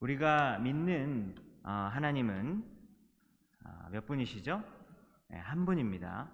우리가 0.00 0.58
믿는 0.60 1.34
어, 1.62 1.70
하나님은 1.92 2.64
어, 3.66 3.88
몇 3.90 4.06
분이시죠? 4.06 4.64
네, 5.28 5.36
한 5.36 5.66
분입니다. 5.66 6.30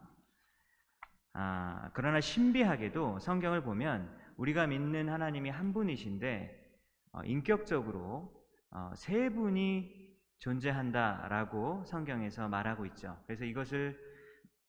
아, 1.33 1.91
그러나 1.93 2.21
신비하게도 2.21 3.19
성경을 3.19 3.65
보면 3.65 4.17
우리가 4.37 4.69
믿는 4.69 5.09
하나님이 5.09 5.51
한 5.51 5.73
분이신데 5.73 6.65
어, 7.11 7.25
인격적으로 7.25 8.33
어, 8.71 8.93
세 8.95 9.31
분이 9.31 10.15
존재한다라고 10.39 11.83
성경에서 11.87 12.49
말하고 12.49 12.87
있죠. 12.87 13.21
그래서 13.27 13.45
이것을 13.45 13.99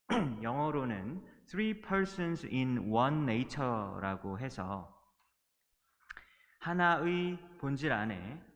영어로는 0.41 1.23
three 1.45 1.81
persons 1.81 2.47
in 2.47 2.91
one 2.91 3.31
nature라고 3.31 4.39
해서 4.39 4.91
하나의 6.61 7.37
본질 7.59 7.91
안에 7.91 8.41
어, 8.41 8.46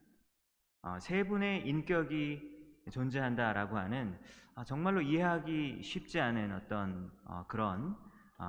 세 0.99 1.23
분의 1.23 1.67
인격이 1.67 2.51
존재한다라고 2.91 3.77
하는 3.77 4.17
어, 4.55 4.63
정말로 4.63 5.01
이해하기 5.01 5.81
쉽지 5.83 6.19
않은 6.19 6.53
어떤 6.53 7.11
어, 7.25 7.45
그런 7.47 7.95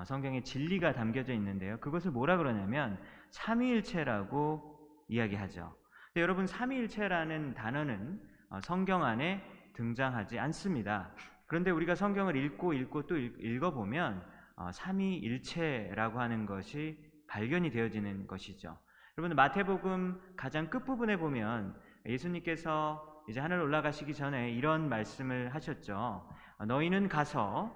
성경의 0.07 0.43
진리가 0.43 0.95
담겨져 0.95 1.35
있는데요. 1.35 1.79
그것을 1.79 2.13
뭐라 2.13 2.39
그러냐면 2.39 2.99
삼위일체라고 3.31 4.79
이야기하죠. 5.09 5.77
여러분 6.17 6.47
삼위일체라는 6.47 7.53
단어는 7.53 8.19
성경 8.63 9.05
안에 9.05 9.45
등장하지 9.75 10.39
않습니다. 10.39 11.15
그런데 11.47 11.71
우리가 11.71 11.95
성경을 11.95 12.37
읽고 12.37 12.73
읽고 12.73 13.07
또 13.07 13.19
읽어보면 13.19 14.25
삼위일체라고 14.73 16.21
하는 16.21 16.47
것이 16.47 16.99
발견이 17.29 17.71
되어지는 17.71 18.27
것이죠. 18.27 18.79
여러분 19.19 19.37
마태복음 19.37 20.37
가장 20.37 20.71
끝부분에 20.71 21.19
보면 21.19 21.79
예수님께서 22.07 23.25
이제 23.29 23.41
하늘 23.41 23.61
올라가시기 23.61 24.15
전에 24.15 24.51
이런 24.51 24.89
말씀을 24.89 25.55
하셨죠. 25.55 26.29
너희는 26.67 27.09
가서 27.09 27.75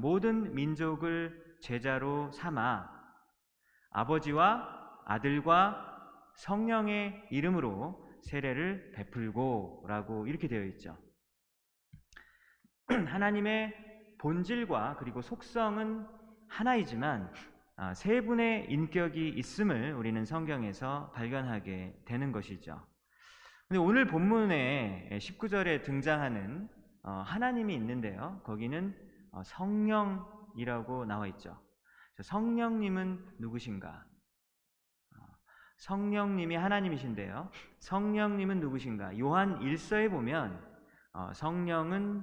모든 0.00 0.54
민족을 0.54 1.58
제자로 1.60 2.30
삼아 2.32 2.90
아버지와 3.90 5.02
아들과 5.06 5.92
성령의 6.34 7.28
이름으로 7.30 8.04
세례를 8.22 8.92
베풀고 8.92 9.84
라고 9.86 10.26
이렇게 10.26 10.48
되어 10.48 10.64
있죠. 10.64 10.96
하나님의 12.88 13.74
본질과 14.18 14.96
그리고 14.98 15.22
속성은 15.22 16.06
하나이지만 16.48 17.32
아, 17.76 17.92
세 17.94 18.20
분의 18.20 18.70
인격이 18.70 19.30
있음을 19.30 19.94
우리는 19.94 20.24
성경에서 20.24 21.10
발견하게 21.12 22.02
되는 22.04 22.30
것이죠. 22.30 22.80
근데 23.74 23.84
오늘 23.84 24.06
본문에 24.06 25.08
19절에 25.20 25.82
등장하는 25.82 26.68
어, 27.02 27.10
하나님이 27.26 27.74
있는데요. 27.74 28.40
거기는 28.44 28.96
어, 29.32 29.42
성령이라고 29.42 31.06
나와 31.06 31.26
있죠. 31.26 31.60
성령님은 32.22 33.34
누구신가? 33.40 34.06
어, 35.16 35.26
성령님이 35.78 36.54
하나님이신데요. 36.54 37.50
성령님은 37.80 38.60
누구신가? 38.60 39.18
요한 39.18 39.58
1서에 39.58 40.08
보면 40.08 40.64
성령은 41.34 42.22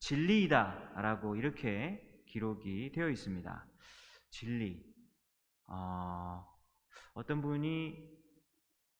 진리이다라고 0.00 1.36
이렇게 1.36 2.22
기록이 2.24 2.92
되어 2.92 3.10
있습니다. 3.10 3.66
진리. 4.30 4.82
어, 5.66 6.42
어떤 7.12 7.42
분이 7.42 8.15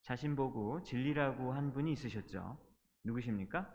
자신 0.06 0.36
보고 0.36 0.80
진리라고 0.84 1.52
한 1.52 1.72
분이 1.72 1.90
있으셨죠. 1.90 2.56
누구십니까? 3.02 3.68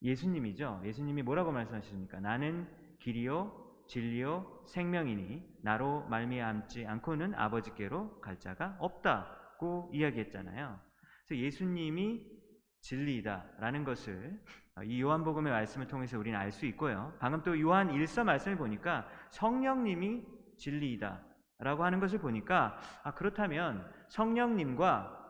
예수님이죠. 0.00 0.80
예수님이 0.82 1.22
뭐라고 1.22 1.52
말씀하십니까? 1.52 2.20
나는 2.20 2.66
길이요 3.00 3.84
진리요 3.86 4.64
생명이니 4.66 5.58
나로 5.62 6.06
말미암지 6.08 6.86
않고는 6.86 7.34
아버지께로 7.34 8.18
갈 8.20 8.40
자가 8.40 8.78
없다고 8.80 9.90
이야기했잖아요. 9.92 10.80
그래서 11.26 11.42
예수님이 11.42 12.26
진리이다라는 12.80 13.84
것을 13.84 14.40
이 14.84 15.02
요한복음의 15.02 15.52
말씀을 15.52 15.86
통해서 15.86 16.18
우리는 16.18 16.38
알 16.38 16.50
수 16.50 16.64
있고요. 16.64 17.14
방금 17.20 17.42
또 17.42 17.60
요한 17.60 17.90
1서 17.90 18.24
말씀을 18.24 18.56
보니까 18.56 19.06
성령님이 19.28 20.24
진리이다라고 20.56 21.84
하는 21.84 22.00
것을 22.00 22.20
보니까 22.20 22.78
아 23.04 23.12
그렇다면 23.12 23.86
성령님과 24.08 25.21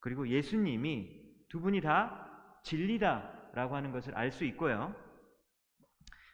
그리고 0.00 0.28
예수님이 0.28 1.20
두 1.48 1.60
분이 1.60 1.80
다 1.80 2.26
진리다라고 2.62 3.76
하는 3.76 3.92
것을 3.92 4.16
알 4.16 4.30
수 4.30 4.44
있고요. 4.44 4.94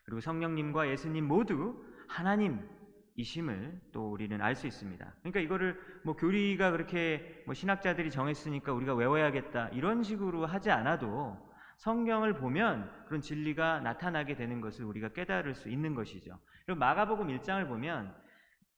그리고 0.05 0.21
성령님과 0.21 0.89
예수님 0.89 1.27
모두 1.27 1.85
하나님이심을 2.09 3.81
또 3.93 4.13
우리는 4.13 4.41
알 4.41 4.55
수 4.55 4.67
있습니다. 4.67 5.15
그러니까 5.21 5.41
이거를 5.41 5.81
뭐 6.05 6.15
교리가 6.15 6.71
그렇게 6.71 7.43
뭐 7.45 7.55
신학자들이 7.55 8.11
정했으니까 8.11 8.73
우리가 8.73 8.95
외워야겠다 8.95 9.69
이런 9.71 10.03
식으로 10.03 10.47
하지 10.47 10.71
않아도 10.71 11.37
성경을 11.79 12.35
보면 12.35 12.91
그런 13.07 13.21
진리가 13.21 13.81
나타나게 13.81 14.37
되는 14.37 14.61
것을 14.61 14.85
우리가 14.85 15.09
깨달을 15.09 15.55
수 15.55 15.69
있는 15.69 15.95
것이죠. 15.95 16.39
그리고 16.65 16.79
마가복음 16.79 17.29
1장을 17.29 17.67
보면 17.69 18.15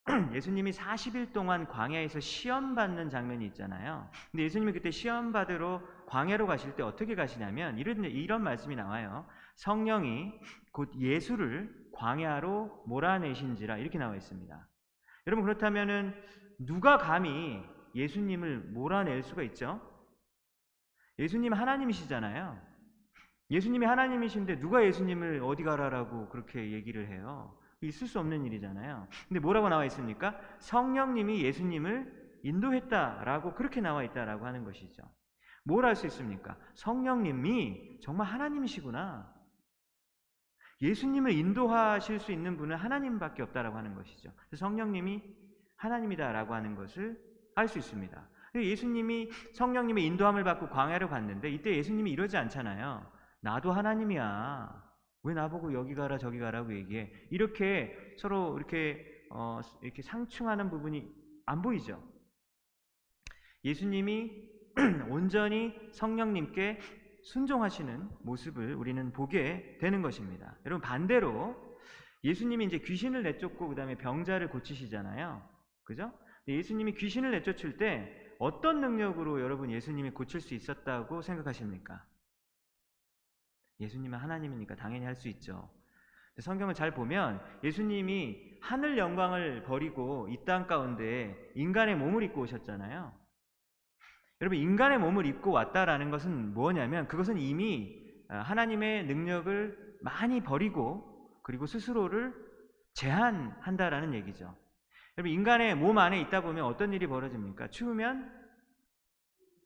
예수님이 0.34 0.70
40일 0.70 1.32
동안 1.32 1.66
광야에서 1.66 2.20
시험 2.20 2.74
받는 2.74 3.10
장면이 3.10 3.46
있잖아요. 3.48 4.08
근데 4.30 4.44
예수님이 4.44 4.72
그때 4.72 4.90
시험 4.90 5.32
받으러 5.32 5.82
광야로 6.06 6.46
가실 6.46 6.74
때 6.76 6.82
어떻게 6.82 7.14
가시냐면 7.14 7.78
이런 7.78 8.04
이런 8.04 8.42
말씀이 8.42 8.74
나와요. 8.74 9.26
성령이 9.56 10.32
곧 10.72 10.90
예수를 10.98 11.74
광야로 11.92 12.84
몰아내신지라 12.86 13.78
이렇게 13.78 13.98
나와 13.98 14.16
있습니다. 14.16 14.68
여러분 15.26 15.44
그렇다면은 15.44 16.14
누가 16.58 16.96
감히 16.96 17.62
예수님을 17.94 18.60
몰아낼 18.70 19.22
수가 19.22 19.42
있죠? 19.42 19.80
예수님 21.18 21.52
하나님이시잖아요. 21.52 22.58
예수님이 23.50 23.86
하나님이신데 23.86 24.60
누가 24.60 24.84
예수님을 24.84 25.42
어디 25.42 25.64
가라라고 25.64 26.28
그렇게 26.28 26.72
얘기를 26.72 27.08
해요? 27.08 27.57
있을 27.80 28.06
수 28.06 28.18
없는 28.18 28.44
일이잖아요. 28.44 29.06
근데 29.28 29.40
뭐라고 29.40 29.68
나와 29.68 29.84
있습니까? 29.86 30.38
성령님이 30.58 31.42
예수님을 31.44 32.40
인도했다라고 32.42 33.54
그렇게 33.54 33.80
나와 33.80 34.02
있다라고 34.02 34.46
하는 34.46 34.64
것이죠. 34.64 35.02
뭘할수 35.64 36.06
있습니까? 36.06 36.56
성령님이 36.74 38.00
정말 38.00 38.26
하나님이시구나. 38.26 39.32
예수님을 40.80 41.32
인도하실 41.32 42.20
수 42.20 42.32
있는 42.32 42.56
분은 42.56 42.76
하나님밖에 42.76 43.42
없다라고 43.42 43.76
하는 43.76 43.94
것이죠. 43.94 44.32
성령님이 44.54 45.22
하나님이다라고 45.76 46.54
하는 46.54 46.74
것을 46.74 47.20
알 47.54 47.68
수 47.68 47.78
있습니다. 47.78 48.28
예수님이 48.54 49.30
성령님의 49.54 50.04
인도함을 50.06 50.44
받고 50.44 50.68
광야로 50.70 51.08
갔는데 51.08 51.50
이때 51.50 51.76
예수님이 51.76 52.12
이러지 52.12 52.36
않잖아요. 52.36 53.04
나도 53.40 53.72
하나님이야. 53.72 54.87
왜 55.24 55.34
나보고 55.34 55.72
여기 55.72 55.94
가라 55.94 56.18
저기 56.18 56.38
가라고 56.38 56.74
얘기해? 56.74 57.12
이렇게 57.30 57.96
서로 58.18 58.56
이렇게 58.56 59.04
어, 59.30 59.60
이렇게 59.82 60.02
상충하는 60.02 60.70
부분이 60.70 61.06
안 61.46 61.62
보이죠. 61.62 62.02
예수님이 63.64 64.48
온전히 65.10 65.74
성령님께 65.92 66.78
순종하시는 67.22 68.08
모습을 68.22 68.74
우리는 68.74 69.12
보게 69.12 69.76
되는 69.80 70.02
것입니다. 70.02 70.56
여러분 70.64 70.80
반대로 70.80 71.56
예수님이 72.24 72.66
이제 72.66 72.78
귀신을 72.78 73.22
내쫓고 73.22 73.68
그다음에 73.68 73.96
병자를 73.96 74.50
고치시잖아요. 74.50 75.42
그죠? 75.84 76.12
예수님이 76.46 76.94
귀신을 76.94 77.32
내쫓을 77.32 77.76
때 77.76 78.34
어떤 78.38 78.80
능력으로 78.80 79.40
여러분 79.40 79.70
예수님이 79.70 80.10
고칠 80.10 80.40
수 80.40 80.54
있었다고 80.54 81.22
생각하십니까? 81.22 82.04
예수님은 83.80 84.18
하나님이니까 84.18 84.74
당연히 84.76 85.04
할 85.04 85.14
수 85.14 85.28
있죠. 85.28 85.68
성경을 86.40 86.74
잘 86.74 86.92
보면 86.92 87.40
예수님이 87.64 88.58
하늘 88.62 88.96
영광을 88.96 89.64
버리고 89.64 90.28
이 90.30 90.44
땅 90.44 90.66
가운데 90.68 91.36
인간의 91.56 91.96
몸을 91.96 92.22
입고 92.22 92.42
오셨잖아요. 92.42 93.12
여러분 94.40 94.56
인간의 94.58 94.98
몸을 94.98 95.26
입고 95.26 95.50
왔다라는 95.50 96.10
것은 96.10 96.54
뭐냐면 96.54 97.08
그것은 97.08 97.38
이미 97.38 98.06
어, 98.30 98.36
하나님의 98.36 99.06
능력을 99.06 99.96
많이 100.02 100.40
버리고 100.40 101.40
그리고 101.42 101.66
스스로를 101.66 102.32
제한한다라는 102.94 104.14
얘기죠. 104.14 104.54
여러분 105.16 105.32
인간의 105.32 105.74
몸 105.74 105.98
안에 105.98 106.20
있다 106.20 106.42
보면 106.42 106.64
어떤 106.64 106.92
일이 106.92 107.08
벌어집니까? 107.08 107.68
추우면 107.70 108.30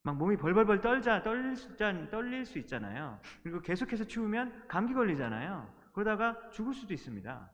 막 0.05 0.17
몸이 0.17 0.37
벌벌벌 0.37 0.81
떨자 0.81 1.23
떨릴 1.23 1.57
수, 1.57 1.77
떨릴 1.77 2.45
수 2.45 2.59
있잖아요. 2.59 3.21
그리고 3.43 3.61
계속해서 3.61 4.05
추우면 4.05 4.67
감기 4.67 4.95
걸리잖아요. 4.95 5.73
그러다가 5.93 6.51
죽을 6.51 6.75
수도 6.75 6.93
있습니다. 6.93 7.53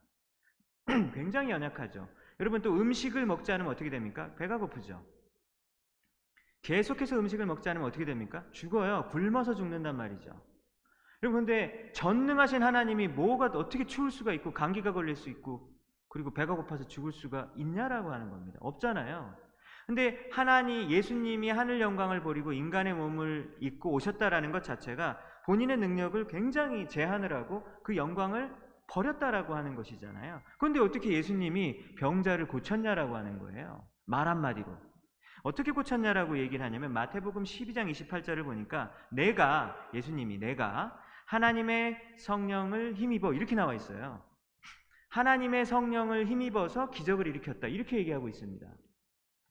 굉장히 1.13 1.51
연약하죠. 1.51 2.09
여러분 2.39 2.61
또 2.61 2.73
음식을 2.73 3.25
먹지 3.25 3.51
않으면 3.51 3.71
어떻게 3.71 3.89
됩니까? 3.89 4.33
배가 4.35 4.57
고프죠. 4.57 5.05
계속해서 6.61 7.19
음식을 7.19 7.45
먹지 7.45 7.69
않으면 7.69 7.87
어떻게 7.87 8.05
됩니까? 8.05 8.43
죽어요. 8.51 9.07
굶어서 9.11 9.53
죽는단 9.53 9.95
말이죠. 9.95 10.29
여러분 11.21 11.45
근데 11.45 11.91
전능하신 11.93 12.63
하나님이 12.63 13.09
뭐가 13.09 13.47
어떻게 13.47 13.85
추울 13.85 14.09
수가 14.09 14.33
있고 14.33 14.53
감기가 14.53 14.93
걸릴 14.93 15.15
수 15.15 15.29
있고 15.29 15.69
그리고 16.07 16.33
배가 16.33 16.55
고파서 16.55 16.87
죽을 16.87 17.11
수가 17.11 17.51
있냐라고 17.55 18.11
하는 18.11 18.29
겁니다. 18.29 18.57
없잖아요. 18.61 19.35
근데 19.89 20.29
하나님 20.31 20.87
예수님이 20.91 21.49
하늘 21.49 21.81
영광을 21.81 22.21
버리고 22.21 22.53
인간의 22.53 22.93
몸을 22.93 23.57
입고 23.59 23.91
오셨다라는 23.93 24.51
것 24.51 24.63
자체가 24.63 25.19
본인의 25.47 25.77
능력을 25.77 26.27
굉장히 26.27 26.87
제한을 26.87 27.33
하고 27.33 27.65
그 27.83 27.97
영광을 27.97 28.55
버렸다라고 28.85 29.55
하는 29.55 29.73
것이잖아요. 29.73 30.43
그런데 30.59 30.79
어떻게 30.79 31.11
예수님이 31.11 31.95
병자를 31.95 32.47
고쳤냐라고 32.47 33.15
하는 33.15 33.39
거예요. 33.39 33.83
말 34.05 34.27
한마디로. 34.27 34.67
어떻게 35.41 35.71
고쳤냐라고 35.71 36.37
얘기를 36.37 36.63
하냐면 36.63 36.93
마태복음 36.93 37.41
12장 37.41 37.89
28절을 37.89 38.43
보니까 38.43 38.93
내가 39.09 39.75
예수님이 39.95 40.37
내가 40.37 41.01
하나님의 41.25 41.99
성령을 42.19 42.93
힘입어 42.93 43.33
이렇게 43.33 43.55
나와 43.55 43.73
있어요. 43.73 44.23
하나님의 45.09 45.65
성령을 45.65 46.27
힘입어서 46.27 46.91
기적을 46.91 47.25
일으켰다. 47.25 47.67
이렇게 47.69 47.97
얘기하고 47.97 48.29
있습니다. 48.29 48.67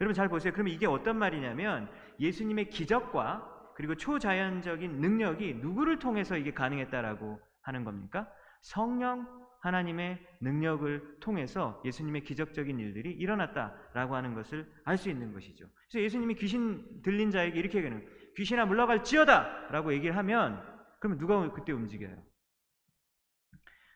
여러분 0.01 0.15
잘 0.15 0.29
보세요. 0.29 0.53
그러면 0.53 0.73
이게 0.73 0.87
어떤 0.87 1.19
말이냐면 1.19 1.91
예수님의 2.21 2.71
기적과 2.71 3.73
그리고 3.75 3.95
초자연적인 3.95 5.01
능력이 5.01 5.55
누구를 5.55 5.99
통해서 5.99 6.37
이게 6.37 6.53
가능했다라고 6.53 7.41
하는 7.63 7.85
겁니까? 7.85 8.29
성령 8.63 9.27
하나님의 9.61 10.25
능력을 10.41 11.19
통해서 11.21 11.81
예수님의 11.85 12.23
기적적인 12.23 12.79
일들이 12.79 13.13
일어났다라고 13.13 14.15
하는 14.15 14.35
것을 14.35 14.71
알 14.85 14.97
수 14.97 15.11
있는 15.11 15.33
것이죠. 15.33 15.67
그래서 15.91 16.05
예수님이 16.05 16.35
귀신 16.37 17.03
들린 17.03 17.31
자에게 17.31 17.59
이렇게 17.59 17.79
얘기하는 17.79 18.07
귀신아 18.37 18.67
물러갈지어다라고 18.67 19.93
얘기를 19.95 20.17
하면 20.17 20.63
그러면 21.01 21.19
누가 21.19 21.53
그때 21.53 21.73
움직여요? 21.73 22.17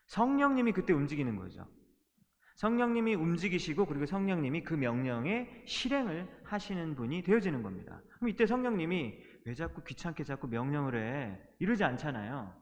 성령님이 0.07 0.73
그때 0.73 0.93
움직이는 0.93 1.37
거죠. 1.37 1.67
성령님이 2.57 3.15
움직이시고 3.15 3.87
그리고 3.87 4.07
성령님이 4.07 4.63
그 4.63 4.75
명령에 4.75 5.63
실행을 5.67 6.29
하시는 6.45 6.95
분이 6.95 7.23
되어지는 7.23 7.63
겁니다. 7.63 8.01
그럼 8.17 8.29
이때 8.29 8.47
성령님이 8.47 9.19
왜 9.45 9.55
자꾸 9.55 9.83
귀찮게 9.83 10.25
자꾸 10.25 10.47
명령을 10.49 10.97
해? 10.97 11.41
이러지 11.59 11.83
않잖아요. 11.85 12.55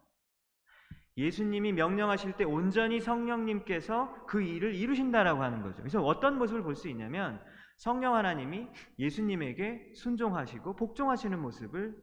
예수님이 1.16 1.72
명령하실 1.72 2.36
때 2.36 2.44
온전히 2.44 3.00
성령님께서 3.00 4.26
그 4.26 4.40
일을 4.42 4.74
이루신다라고 4.74 5.42
하는 5.42 5.60
거죠. 5.62 5.78
그래서 5.78 6.02
어떤 6.02 6.38
모습을 6.38 6.62
볼 6.62 6.74
수 6.76 6.88
있냐면 6.88 7.42
성령 7.76 8.14
하나님이 8.14 8.68
예수님에게 8.98 9.92
순종하시고 9.94 10.76
복종하시는 10.76 11.38
모습을 11.38 12.00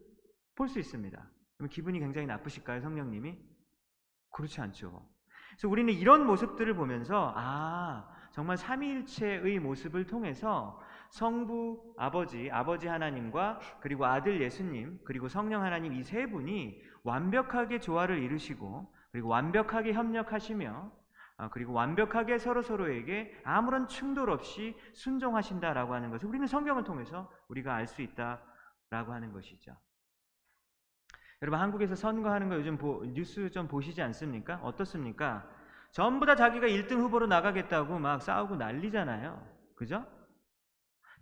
볼 0.55 0.67
수 0.67 0.79
있습니다. 0.79 1.31
그럼 1.57 1.69
기분이 1.69 1.99
굉장히 1.99 2.27
나쁘실까요, 2.27 2.81
성령님이? 2.81 3.37
그렇지 4.31 4.61
않죠. 4.61 5.07
그래서 5.57 5.69
우리는 5.69 5.91
이런 5.91 6.27
모습들을 6.27 6.75
보면서 6.75 7.33
아 7.35 8.07
정말 8.31 8.57
삼위일체의 8.57 9.59
모습을 9.59 10.05
통해서 10.05 10.79
성부 11.09 11.95
아버지 11.97 12.51
아버지 12.51 12.87
하나님과 12.87 13.59
그리고 13.81 14.05
아들 14.05 14.39
예수님 14.39 14.99
그리고 15.03 15.27
성령 15.27 15.63
하나님 15.63 15.93
이 15.93 16.03
세 16.03 16.27
분이 16.27 16.79
완벽하게 17.03 17.79
조화를 17.79 18.19
이루시고 18.21 18.93
그리고 19.11 19.29
완벽하게 19.29 19.93
협력하시며 19.93 20.91
아, 21.39 21.49
그리고 21.49 21.73
완벽하게 21.73 22.37
서로 22.37 22.61
서로에게 22.61 23.41
아무런 23.43 23.87
충돌 23.87 24.29
없이 24.29 24.75
순종하신다라고 24.93 25.93
하는 25.93 26.09
것을 26.11 26.27
우리는 26.29 26.45
성경을 26.45 26.83
통해서 26.83 27.31
우리가 27.47 27.73
알 27.75 27.87
수 27.87 28.01
있다라고 28.03 29.13
하는 29.13 29.31
것이죠. 29.33 29.75
여러분 31.41 31.59
한국에서 31.59 31.95
선거하는 31.95 32.49
거 32.49 32.55
요즘 32.55 32.77
보, 32.77 33.05
뉴스 33.05 33.49
좀 33.51 33.67
보시지 33.67 34.01
않습니까? 34.01 34.55
어떻습니까? 34.63 35.47
전부 35.91 36.25
다 36.25 36.35
자기가 36.35 36.67
1등 36.67 36.97
후보로 36.97 37.27
나가겠다고 37.27 37.99
막 37.99 38.21
싸우고 38.21 38.55
난리잖아요. 38.55 39.41
그죠? 39.75 40.05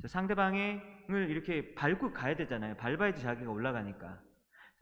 상대방을 0.05 1.29
이렇게 1.29 1.73
밟고 1.75 2.13
가야 2.13 2.35
되잖아요. 2.35 2.75
밟아야지 2.77 3.21
자기가 3.21 3.51
올라가니까. 3.51 4.21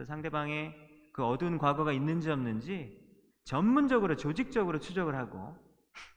상대방의 0.06 0.74
그 1.14 1.24
어두운 1.24 1.58
과거가 1.58 1.92
있는지 1.94 2.30
없는지 2.30 3.00
전문적으로 3.46 4.16
조직적으로 4.16 4.80
추적을 4.80 5.16
하고 5.16 5.56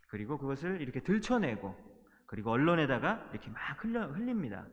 그리고 0.09 0.39
그것을 0.39 0.81
이렇게 0.81 1.01
들춰내고 1.01 1.75
그리고 2.27 2.51
언론에다가 2.51 3.29
이렇게 3.31 3.51
막 3.51 3.83
흘려, 3.83 4.07
흘립니다. 4.09 4.67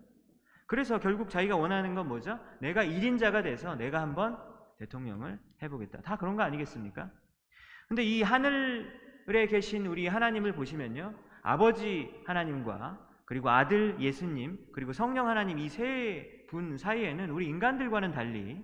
그래서 0.73 0.99
결국 0.99 1.29
자기가 1.29 1.55
원하는 1.55 1.93
건 1.93 2.07
뭐죠? 2.07 2.39
내가 2.59 2.83
1인자가 2.83 3.43
돼서 3.43 3.75
내가 3.75 4.01
한번 4.01 4.39
대통령을 4.79 5.39
해보겠다. 5.61 6.01
다 6.01 6.15
그런 6.17 6.35
거 6.35 6.41
아니겠습니까? 6.41 7.11
근데 7.87 8.01
이 8.01 8.23
하늘에 8.23 9.45
계신 9.47 9.85
우리 9.85 10.07
하나님을 10.07 10.53
보시면요. 10.53 11.13
아버지 11.43 12.11
하나님과 12.25 13.07
그리고 13.25 13.51
아들 13.51 13.99
예수님 13.99 14.57
그리고 14.73 14.93
성령 14.93 15.27
하나님 15.27 15.59
이 15.59 15.67
세 15.69 16.47
분 16.49 16.75
사이에는 16.75 17.29
우리 17.29 17.45
인간들과는 17.45 18.11
달리 18.11 18.63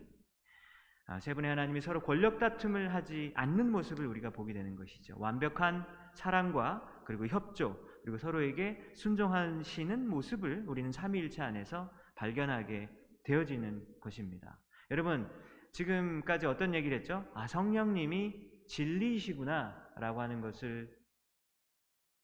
아, 1.06 1.20
세 1.20 1.36
분의 1.36 1.50
하나님이 1.50 1.80
서로 1.80 2.02
권력 2.02 2.40
다툼을 2.40 2.92
하지 2.92 3.34
않는 3.36 3.72
모습을 3.72 4.08
우리가 4.08 4.32
보게 4.32 4.54
되는 4.54 4.76
것이죠. 4.76 5.14
완벽한 5.20 5.86
사랑과 6.16 7.04
그리고 7.06 7.28
협조 7.28 7.78
그리고 8.02 8.18
서로에게 8.18 8.92
순종하시는 8.96 10.08
모습을 10.08 10.64
우리는 10.68 10.92
삼위일체 10.92 11.44
안에서 11.44 11.92
발견하게 12.20 12.90
되어지는 13.24 13.86
것입니다. 14.02 14.60
여러분 14.92 15.30
지금까지 15.72 16.46
어떤 16.48 16.74
얘기를 16.76 16.98
했죠? 16.98 17.26
아 17.34 17.48
성령님이 17.48 18.66
진리이시구나 18.68 19.94
라고 19.96 20.22
하는 20.22 20.42
것을 20.42 20.94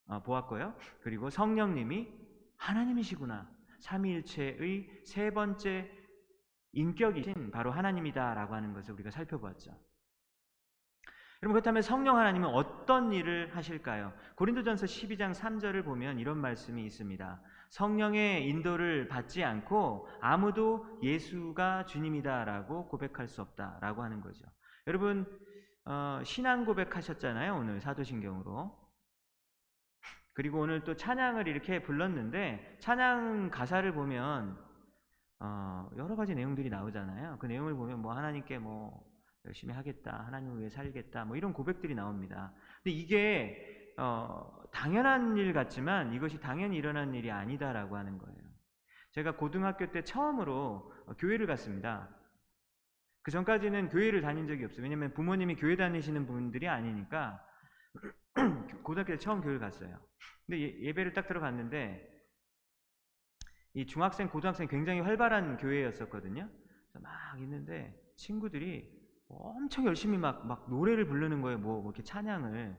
어, 0.08 0.22
보았고요. 0.22 0.76
그리고 1.00 1.30
성령님이 1.30 2.08
하나님이시구나. 2.58 3.50
삼위일체의 3.80 5.02
세 5.04 5.30
번째 5.30 5.90
인격이신 6.72 7.50
바로 7.50 7.70
하나님이다라고 7.72 8.54
하는 8.54 8.72
것을 8.72 8.92
우리가 8.94 9.10
살펴보았죠. 9.10 9.72
여러분 11.42 11.52
그렇다면 11.54 11.82
성령 11.82 12.16
하나님은 12.16 12.48
어떤 12.48 13.12
일을 13.12 13.54
하실까요? 13.54 14.12
고린도전서 14.36 14.86
12장 14.86 15.34
3절을 15.34 15.84
보면 15.84 16.18
이런 16.18 16.38
말씀이 16.38 16.84
있습니다. 16.86 17.40
성령의 17.70 18.48
인도를 18.48 19.08
받지 19.08 19.44
않고 19.44 20.08
아무도 20.20 20.86
예수가 21.02 21.86
주님이다라고 21.86 22.88
고백할 22.88 23.28
수 23.28 23.42
없다라고 23.42 24.02
하는 24.02 24.22
거죠. 24.22 24.46
여러분 24.86 25.26
어, 25.84 26.20
신앙 26.24 26.64
고백하셨잖아요 26.64 27.54
오늘 27.54 27.80
사도신경으로. 27.80 28.86
그리고 30.32 30.60
오늘 30.60 30.84
또 30.84 30.94
찬양을 30.96 31.48
이렇게 31.48 31.82
불렀는데 31.82 32.78
찬양 32.80 33.50
가사를 33.50 33.90
보면 33.92 34.58
어, 35.40 35.88
여러 35.96 36.16
가지 36.16 36.34
내용들이 36.34 36.70
나오잖아요. 36.70 37.36
그 37.38 37.46
내용을 37.46 37.74
보면 37.74 38.00
뭐 38.00 38.14
하나님께 38.14 38.58
뭐 38.58 39.04
열심히 39.46 39.74
하겠다, 39.74 40.24
하나님을 40.26 40.58
위해 40.60 40.70
살겠다, 40.70 41.24
뭐 41.24 41.36
이런 41.36 41.52
고백들이 41.52 41.94
나옵니다. 41.94 42.52
근데 42.82 42.96
이게 42.96 43.92
어, 43.96 44.62
당연한 44.72 45.36
일 45.36 45.52
같지만 45.52 46.12
이것이 46.12 46.38
당연히 46.38 46.76
일어난 46.76 47.14
일이 47.14 47.30
아니다라고 47.30 47.96
하는 47.96 48.18
거예요. 48.18 48.36
제가 49.12 49.36
고등학교 49.36 49.90
때 49.90 50.02
처음으로 50.02 50.92
어, 51.06 51.14
교회를 51.16 51.46
갔습니다. 51.46 52.08
그 53.22 53.30
전까지는 53.30 53.88
교회를 53.88 54.20
다닌 54.20 54.46
적이 54.46 54.66
없어요. 54.66 54.82
왜냐면 54.82 55.12
부모님이 55.14 55.56
교회 55.56 55.74
다니시는 55.76 56.26
분들이 56.26 56.68
아니니까 56.68 57.42
고등학교 58.84 59.12
때 59.12 59.18
처음 59.18 59.40
교회를 59.40 59.58
갔어요. 59.58 59.98
근데 60.46 60.80
예, 60.80 60.92
배를 60.92 61.12
딱 61.12 61.26
들어갔는데 61.26 62.16
이 63.74 63.86
중학생, 63.86 64.28
고등학생 64.28 64.68
굉장히 64.68 65.00
활발한 65.00 65.56
교회였었거든요. 65.56 66.48
막 66.94 67.40
있는데 67.40 67.98
친구들이 68.16 68.95
엄청 69.28 69.86
열심히 69.86 70.18
막, 70.18 70.46
막 70.46 70.68
노래를 70.70 71.06
부르는 71.06 71.42
거예요. 71.42 71.58
뭐, 71.58 71.80
뭐 71.82 71.90
이렇게 71.92 72.02
찬양을. 72.02 72.76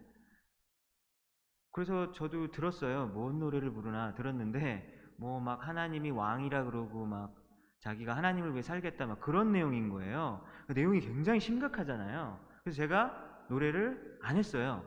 그래서 1.72 2.12
저도 2.12 2.52
들었어요. 2.52 3.08
뭔 3.08 3.40
노래를 3.40 3.72
부르나 3.72 4.14
들었는데 4.16 4.94
뭐 5.18 5.40
막 5.40 5.68
하나님이 5.68 6.12
왕이라 6.12 6.66
그러고 6.66 7.06
막 7.06 7.36
자기가 7.80 8.16
하나님을 8.16 8.52
위해 8.54 8.62
살겠다 8.62 9.06
막 9.06 9.20
그런 9.20 9.52
내용인 9.52 9.90
거예요. 9.90 10.44
그 10.68 10.74
내용이 10.74 11.00
굉장히 11.02 11.40
심각하잖아요. 11.40 12.40
그래서 12.64 12.78
제가 12.78 13.46
노래를 13.50 14.20
안 14.24 14.38
했어요. 14.38 14.84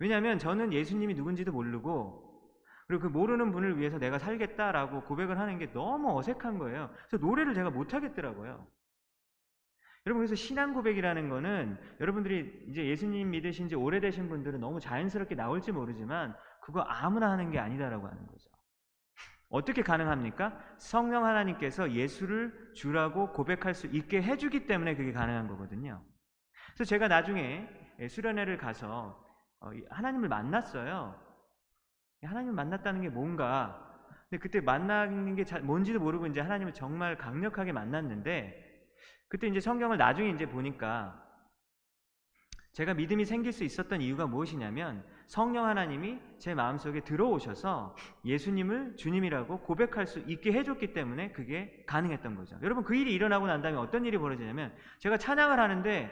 왜냐하면 0.00 0.38
저는 0.38 0.72
예수님이 0.72 1.14
누군지도 1.14 1.52
모르고 1.52 2.24
그리고 2.86 3.02
그 3.02 3.08
모르는 3.08 3.52
분을 3.52 3.78
위해서 3.78 3.98
내가 3.98 4.18
살겠다라고 4.18 5.02
고백을 5.04 5.38
하는 5.38 5.58
게 5.58 5.70
너무 5.72 6.16
어색한 6.18 6.58
거예요. 6.58 6.90
그래서 7.08 7.24
노래를 7.24 7.54
제가 7.54 7.70
못 7.70 7.94
하겠더라고요. 7.94 8.66
여러분 10.08 10.24
그래서 10.24 10.34
신앙 10.34 10.72
고백이라는 10.72 11.28
거는 11.28 11.78
여러분들이 12.00 12.64
이제 12.66 12.86
예수님 12.86 13.30
믿으신 13.30 13.68
지 13.68 13.74
오래되신 13.74 14.30
분들은 14.30 14.58
너무 14.58 14.80
자연스럽게 14.80 15.34
나올지 15.34 15.70
모르지만 15.70 16.34
그거 16.62 16.80
아무나 16.80 17.30
하는 17.30 17.50
게 17.50 17.58
아니다라고 17.58 18.06
하는 18.06 18.26
거죠. 18.26 18.48
어떻게 19.50 19.82
가능합니까? 19.82 20.58
성령 20.78 21.26
하나님께서 21.26 21.92
예수를 21.92 22.72
주라고 22.74 23.32
고백할 23.32 23.74
수 23.74 23.86
있게 23.88 24.22
해주기 24.22 24.66
때문에 24.66 24.96
그게 24.96 25.12
가능한 25.12 25.46
거거든요. 25.46 26.02
그래서 26.72 26.88
제가 26.88 27.08
나중에 27.08 27.68
수련회를 28.08 28.56
가서 28.56 29.22
어, 29.60 29.70
하나님을 29.90 30.30
만났어요. 30.30 31.20
하나님을 32.22 32.54
만났다는 32.54 33.02
게 33.02 33.10
뭔가. 33.10 33.84
근데 34.30 34.40
그때 34.40 34.60
만나는 34.62 35.34
게 35.34 35.44
뭔지도 35.60 36.00
모르고 36.00 36.28
이제 36.28 36.40
하나님을 36.40 36.72
정말 36.72 37.18
강력하게 37.18 37.72
만났는데 37.72 38.67
그때 39.28 39.46
이제 39.46 39.60
성경을 39.60 39.98
나중에 39.98 40.30
이제 40.30 40.46
보니까 40.46 41.24
제가 42.72 42.94
믿음이 42.94 43.24
생길 43.24 43.52
수 43.52 43.64
있었던 43.64 44.00
이유가 44.00 44.26
무엇이냐면 44.26 45.04
성령 45.26 45.66
하나님이 45.66 46.20
제 46.38 46.54
마음속에 46.54 47.00
들어오셔서 47.00 47.96
예수님을 48.24 48.96
주님이라고 48.96 49.60
고백할 49.62 50.06
수 50.06 50.20
있게 50.20 50.52
해줬기 50.52 50.92
때문에 50.92 51.32
그게 51.32 51.84
가능했던 51.86 52.36
거죠. 52.36 52.58
여러분 52.62 52.84
그 52.84 52.94
일이 52.94 53.12
일어나고 53.12 53.46
난 53.46 53.60
다음에 53.60 53.76
어떤 53.76 54.04
일이 54.04 54.16
벌어지냐면 54.16 54.74
제가 55.00 55.18
찬양을 55.18 55.58
하는데 55.58 56.10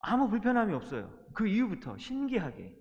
아무 0.00 0.28
불편함이 0.30 0.72
없어요. 0.74 1.12
그 1.34 1.46
이후부터 1.46 1.98
신기하게. 1.98 2.74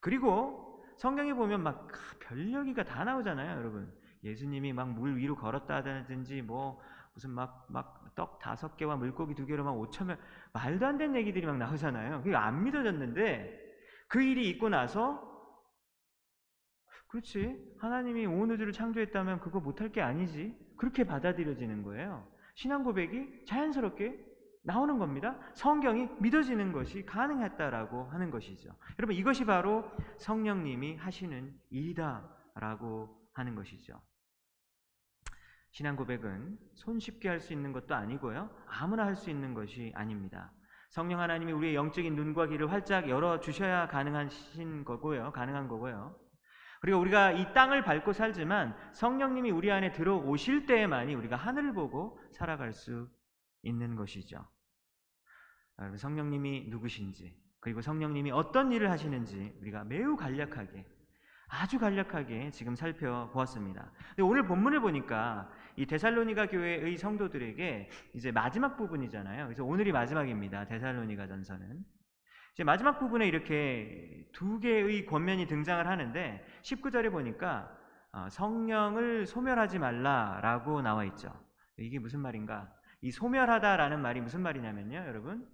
그리고 0.00 0.84
성경에 0.96 1.34
보면 1.34 1.62
막 1.62 1.88
별 2.28 2.52
얘기가 2.52 2.84
다 2.84 3.04
나오잖아요, 3.04 3.58
여러분. 3.58 3.90
예수님이 4.22 4.72
막 4.74 4.88
물 4.88 5.16
위로 5.16 5.34
걸었다든지 5.34 6.42
뭐 6.42 6.78
무슨 7.18 7.30
막 7.30 7.66
막 7.68 7.98
떡 8.18 8.40
다섯 8.40 8.76
개와 8.76 8.96
물고기 8.96 9.34
두 9.34 9.46
개로 9.46 9.62
막 9.62 9.78
오천 9.78 10.08
명 10.08 10.16
말도 10.52 10.84
안 10.84 10.98
되는 10.98 11.14
얘기들이 11.14 11.46
막 11.46 11.56
나오잖아요. 11.56 12.22
그게 12.22 12.34
안 12.34 12.64
믿어졌는데 12.64 13.66
그 14.08 14.20
일이 14.20 14.50
있고 14.50 14.68
나서 14.68 15.22
그렇지 17.06 17.76
하나님이 17.78 18.26
온 18.26 18.50
우주를 18.50 18.72
창조했다면 18.72 19.40
그거 19.40 19.60
못할 19.60 19.90
게 19.90 20.02
아니지 20.02 20.58
그렇게 20.76 21.04
받아들여지는 21.04 21.84
거예요. 21.84 22.28
신앙 22.56 22.82
고백이 22.82 23.44
자연스럽게 23.46 24.26
나오는 24.64 24.98
겁니다. 24.98 25.38
성경이 25.54 26.08
믿어지는 26.18 26.72
것이 26.72 27.06
가능했다라고 27.06 28.04
하는 28.06 28.30
것이죠. 28.30 28.70
여러분 28.98 29.14
이것이 29.14 29.44
바로 29.44 29.88
성령님이 30.18 30.96
하시는 30.96 31.56
일이다라고 31.70 33.08
하는 33.32 33.54
것이죠. 33.54 34.00
신앙 35.70 35.96
고백은 35.96 36.58
손쉽게 36.74 37.28
할 37.28 37.40
수 37.40 37.52
있는 37.52 37.72
것도 37.72 37.94
아니고요. 37.94 38.50
아무나 38.66 39.04
할 39.04 39.16
수 39.16 39.30
있는 39.30 39.54
것이 39.54 39.92
아닙니다. 39.94 40.52
성령 40.90 41.20
하나님이 41.20 41.52
우리의 41.52 41.74
영적인 41.74 42.14
눈과 42.14 42.46
귀를 42.46 42.72
활짝 42.72 43.08
열어 43.08 43.40
주셔야 43.40 43.86
가능하신 43.88 44.84
거고요. 44.84 45.32
가능한 45.32 45.68
거고요. 45.68 46.18
그리고 46.80 46.98
우리가 47.00 47.32
이 47.32 47.52
땅을 47.52 47.82
밟고 47.82 48.12
살지만 48.12 48.74
성령님이 48.94 49.50
우리 49.50 49.70
안에 49.70 49.92
들어오실 49.92 50.66
때에만이 50.66 51.14
우리가 51.14 51.36
하늘을 51.36 51.74
보고 51.74 52.18
살아갈 52.32 52.72
수 52.72 53.08
있는 53.62 53.96
것이죠. 53.96 54.46
성령님이 55.96 56.68
누구신지 56.68 57.36
그리고 57.60 57.80
성령님이 57.80 58.30
어떤 58.30 58.72
일을 58.72 58.90
하시는지 58.90 59.56
우리가 59.60 59.84
매우 59.84 60.16
간략하게 60.16 60.86
아주 61.48 61.78
간략하게 61.78 62.50
지금 62.50 62.76
살펴보았습니다. 62.76 63.90
오늘 64.20 64.44
본문을 64.46 64.80
보니까 64.80 65.50
이 65.76 65.86
데살로니가 65.86 66.46
교회의 66.46 66.96
성도들에게 66.96 67.88
이제 68.14 68.30
마지막 68.30 68.76
부분이잖아요. 68.76 69.46
그래서 69.46 69.64
오늘이 69.64 69.92
마지막입니다. 69.92 70.66
데살로니가 70.66 71.26
전서는. 71.26 71.84
이제 72.54 72.64
마지막 72.64 72.98
부분에 72.98 73.26
이렇게 73.26 74.28
두 74.32 74.58
개의 74.60 75.06
권면이 75.06 75.46
등장을 75.46 75.86
하는데 75.86 76.44
19절에 76.62 77.10
보니까 77.10 77.74
어, 78.12 78.28
성령을 78.30 79.26
소멸하지 79.26 79.78
말라라고 79.78 80.82
나와 80.82 81.04
있죠. 81.04 81.32
이게 81.76 81.98
무슨 81.98 82.20
말인가? 82.20 82.72
이 83.00 83.10
소멸하다라는 83.10 84.02
말이 84.02 84.20
무슨 84.20 84.42
말이냐면요, 84.42 84.96
여러분. 85.06 85.48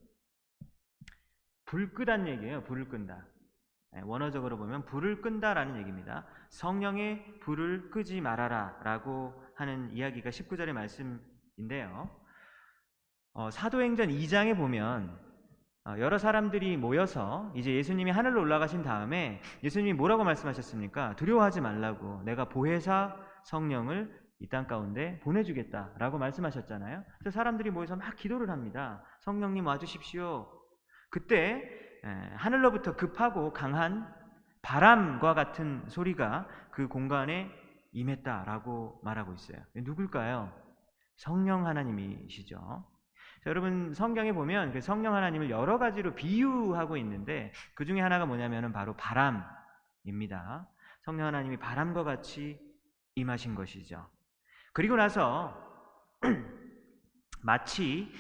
불 1.66 1.92
끄단 1.92 2.26
얘기예요. 2.26 2.64
불을 2.64 2.88
끈다. 2.88 3.26
예, 3.96 4.00
원어적으로 4.04 4.56
보면 4.56 4.84
불을 4.84 5.20
끈다라는 5.22 5.78
얘기입니다. 5.78 6.26
성령의 6.50 7.40
불을 7.40 7.90
끄지 7.90 8.20
말아라라고 8.20 9.34
하는 9.54 9.90
이야기가 9.92 10.30
19절의 10.30 10.72
말씀인데요. 10.72 12.10
어, 13.34 13.50
사도행전 13.50 14.08
2장에 14.08 14.56
보면 14.56 15.18
어, 15.86 15.94
여러 15.98 16.18
사람들이 16.18 16.76
모여서 16.76 17.52
이제 17.54 17.74
예수님이 17.74 18.10
하늘로 18.10 18.40
올라가신 18.40 18.82
다음에 18.82 19.40
예수님이 19.62 19.92
뭐라고 19.92 20.24
말씀하셨습니까? 20.24 21.16
두려워하지 21.16 21.60
말라고 21.60 22.22
내가 22.24 22.48
보혜사 22.48 23.16
성령을 23.44 24.24
이 24.40 24.48
땅 24.48 24.66
가운데 24.66 25.20
보내주겠다라고 25.20 26.18
말씀하셨잖아요. 26.18 27.04
그래서 27.18 27.34
사람들이 27.34 27.70
모여서 27.70 27.96
막 27.96 28.14
기도를 28.16 28.50
합니다. 28.50 29.02
성령님 29.20 29.66
와주십시오. 29.66 30.50
그때 31.08 31.62
하늘로부터 32.36 32.96
급하고 32.96 33.52
강한 33.52 34.12
바람과 34.62 35.34
같은 35.34 35.84
소리가 35.88 36.48
그 36.70 36.88
공간에 36.88 37.50
임했다라고 37.92 39.00
말하고 39.02 39.32
있어요. 39.34 39.58
누굴까요? 39.74 40.52
성령 41.16 41.66
하나님이시죠. 41.66 42.84
자, 43.42 43.50
여러분 43.50 43.92
성경에 43.94 44.32
보면 44.32 44.72
그 44.72 44.80
성령 44.80 45.14
하나님을 45.14 45.50
여러 45.50 45.78
가지로 45.78 46.14
비유하고 46.14 46.96
있는데 46.96 47.52
그 47.74 47.84
중에 47.84 48.00
하나가 48.00 48.26
뭐냐면 48.26 48.72
바로 48.72 48.96
바람입니다. 48.96 50.68
성령 51.02 51.26
하나님이 51.26 51.58
바람과 51.58 52.04
같이 52.04 52.58
임하신 53.14 53.54
것이죠. 53.54 54.08
그리고 54.72 54.96
나서 54.96 55.54
마치 57.42 58.10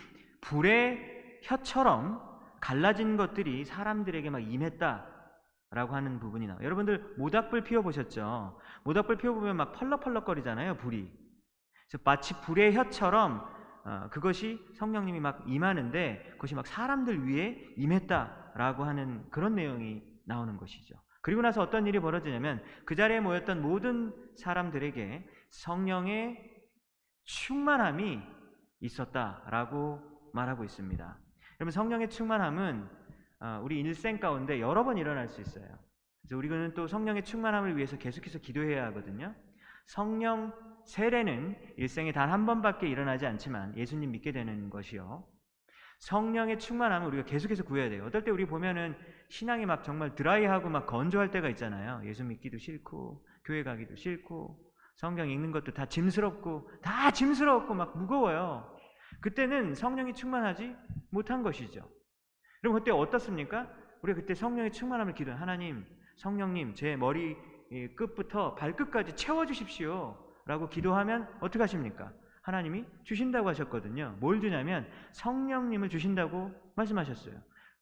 불의 0.42 1.40
혀처럼 1.42 2.33
갈라진 2.64 3.18
것들이 3.18 3.66
사람들에게 3.66 4.30
막 4.30 4.40
임했다 4.40 5.06
라고 5.70 5.94
하는 5.94 6.18
부분이 6.18 6.46
나와요. 6.46 6.64
여러분들 6.64 7.14
모닥불 7.18 7.62
피워보셨죠? 7.62 8.58
모닥불 8.84 9.18
피워보면 9.18 9.54
막 9.54 9.72
펄럭펄럭거리잖아요, 9.72 10.78
불이. 10.78 11.12
그래서 11.90 12.02
마치 12.04 12.32
불의 12.40 12.74
혀처럼 12.74 13.46
어, 13.84 14.08
그것이 14.10 14.58
성령님이 14.78 15.20
막 15.20 15.44
임하는데 15.46 16.30
그것이 16.32 16.54
막 16.54 16.66
사람들 16.66 17.28
위에 17.28 17.74
임했다라고 17.76 18.84
하는 18.84 19.28
그런 19.30 19.54
내용이 19.54 20.02
나오는 20.24 20.56
것이죠. 20.56 20.94
그리고 21.20 21.42
나서 21.42 21.60
어떤 21.60 21.86
일이 21.86 22.00
벌어지냐면 22.00 22.64
그 22.86 22.94
자리에 22.94 23.20
모였던 23.20 23.60
모든 23.60 24.14
사람들에게 24.38 25.28
성령의 25.50 26.38
충만함이 27.24 28.22
있었다라고 28.80 30.00
말하고 30.32 30.64
있습니다. 30.64 31.23
여러분 31.64 31.72
성령의 31.72 32.10
충만함은 32.10 32.86
어, 33.40 33.60
우리 33.64 33.80
일생 33.80 34.20
가운데 34.20 34.60
여러 34.60 34.84
번 34.84 34.98
일어날 34.98 35.28
수 35.28 35.40
있어요. 35.40 35.64
그래서 36.20 36.36
우리는 36.36 36.74
또 36.74 36.86
성령의 36.86 37.24
충만함을 37.24 37.78
위해서 37.78 37.96
계속해서 37.96 38.38
기도해야 38.40 38.84
하거든요. 38.88 39.34
성령 39.86 40.52
세례는 40.84 41.56
일생에 41.78 42.12
단 42.12 42.30
한 42.30 42.44
번밖에 42.44 42.86
일어나지 42.86 43.24
않지만 43.24 43.74
예수님 43.78 44.10
믿게 44.10 44.32
되는 44.32 44.68
것이요. 44.68 45.26
성령의 46.00 46.58
충만함을 46.58 47.08
우리가 47.08 47.24
계속해서 47.24 47.64
구해야 47.64 47.88
돼요. 47.88 48.04
어떨 48.04 48.24
때 48.24 48.30
우리 48.30 48.44
보면은 48.44 48.94
신앙이 49.30 49.64
막 49.64 49.84
정말 49.84 50.14
드라이하고 50.14 50.68
막 50.68 50.84
건조할 50.84 51.30
때가 51.30 51.48
있잖아요. 51.48 52.02
예수 52.04 52.24
믿기도 52.24 52.58
싫고 52.58 53.24
교회 53.42 53.62
가기도 53.62 53.96
싫고 53.96 54.60
성경 54.96 55.30
읽는 55.30 55.50
것도 55.50 55.72
다 55.72 55.86
짐스럽고 55.86 56.68
다 56.82 57.10
짐스럽고 57.10 57.72
막 57.72 57.96
무거워요. 57.96 58.73
그때는 59.20 59.74
성령이 59.74 60.14
충만하지 60.14 60.74
못한 61.10 61.42
것이죠. 61.42 61.88
그럼 62.60 62.74
그때 62.74 62.90
어떻습니까? 62.90 63.68
우리가 64.02 64.20
그때 64.20 64.34
성령의 64.34 64.72
충만함을 64.72 65.14
기도해 65.14 65.36
하나님, 65.36 65.84
성령님 66.16 66.74
제 66.74 66.96
머리 66.96 67.36
끝부터 67.96 68.54
발끝까지 68.54 69.16
채워 69.16 69.46
주십시오. 69.46 70.16
라고 70.46 70.68
기도하면 70.68 71.26
어떻게 71.40 71.60
하십니까? 71.62 72.12
하나님이 72.42 72.84
주신다고 73.04 73.48
하셨거든요. 73.48 74.16
뭘 74.20 74.40
주냐면 74.40 74.86
성령님을 75.12 75.88
주신다고 75.88 76.52
말씀하셨어요. 76.76 77.34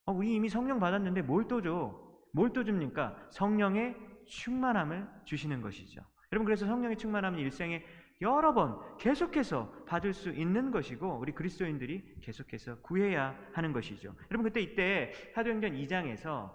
어, 0.07 0.12
우리 0.12 0.35
이미 0.35 0.49
성령 0.49 0.79
받았는데 0.79 1.23
뭘 1.23 1.49
또 1.49 1.61
줘? 1.61 1.93
뭘 2.33 2.53
또 2.53 2.62
줍니까? 2.65 3.17
성령의 3.31 3.97
충만함을 4.27 5.07
주시는 5.25 5.61
것이죠. 5.61 6.01
여러분 6.33 6.45
그래서 6.47 6.67
성령의 6.67 6.97
충만함은 6.97 7.41
일생에 7.41 7.85
여러 8.23 8.55
번 8.55 8.81
계속해서 8.99 9.85
받을 9.87 10.14
수 10.14 10.31
있는 10.31 10.71
것이고 10.71 11.19
우리 11.19 11.33
그리스도인들이 11.33 12.21
계속해서 12.23 12.81
구해야 12.81 13.37
하는 13.52 13.73
것이죠. 13.73 14.14
여러분 14.31 14.45
그때 14.45 14.61
이때 14.61 15.12
사도행전 15.35 15.73
2장에서 15.73 16.55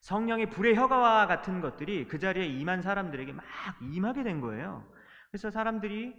성령의 0.00 0.50
불의 0.50 0.76
혀가와 0.76 1.26
같은 1.26 1.60
것들이 1.60 2.06
그 2.06 2.18
자리에 2.18 2.46
임한 2.46 2.82
사람들에게 2.82 3.32
막 3.32 3.44
임하게 3.80 4.22
된 4.22 4.40
거예요. 4.40 4.86
그래서 5.30 5.50
사람들이 5.50 6.14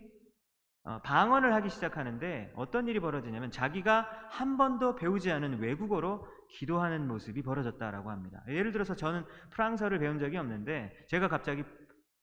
어, 0.83 1.01
방언을 1.01 1.53
하기 1.55 1.69
시작하는데 1.69 2.53
어떤 2.55 2.87
일이 2.87 2.99
벌어지냐면 2.99 3.49
자기가 3.49 4.27
한 4.29 4.57
번도 4.57 4.95
배우지 4.95 5.31
않은 5.31 5.59
외국어로 5.59 6.27
기도하는 6.49 7.07
모습이 7.07 7.41
벌어졌다라고 7.41 8.11
합니다. 8.11 8.43
예를 8.47 8.71
들어서 8.71 8.95
저는 8.95 9.25
프랑스어를 9.51 9.97
배운 9.97 10.19
적이 10.19 10.37
없는데 10.37 10.95
제가 11.07 11.27
갑자기 11.27 11.63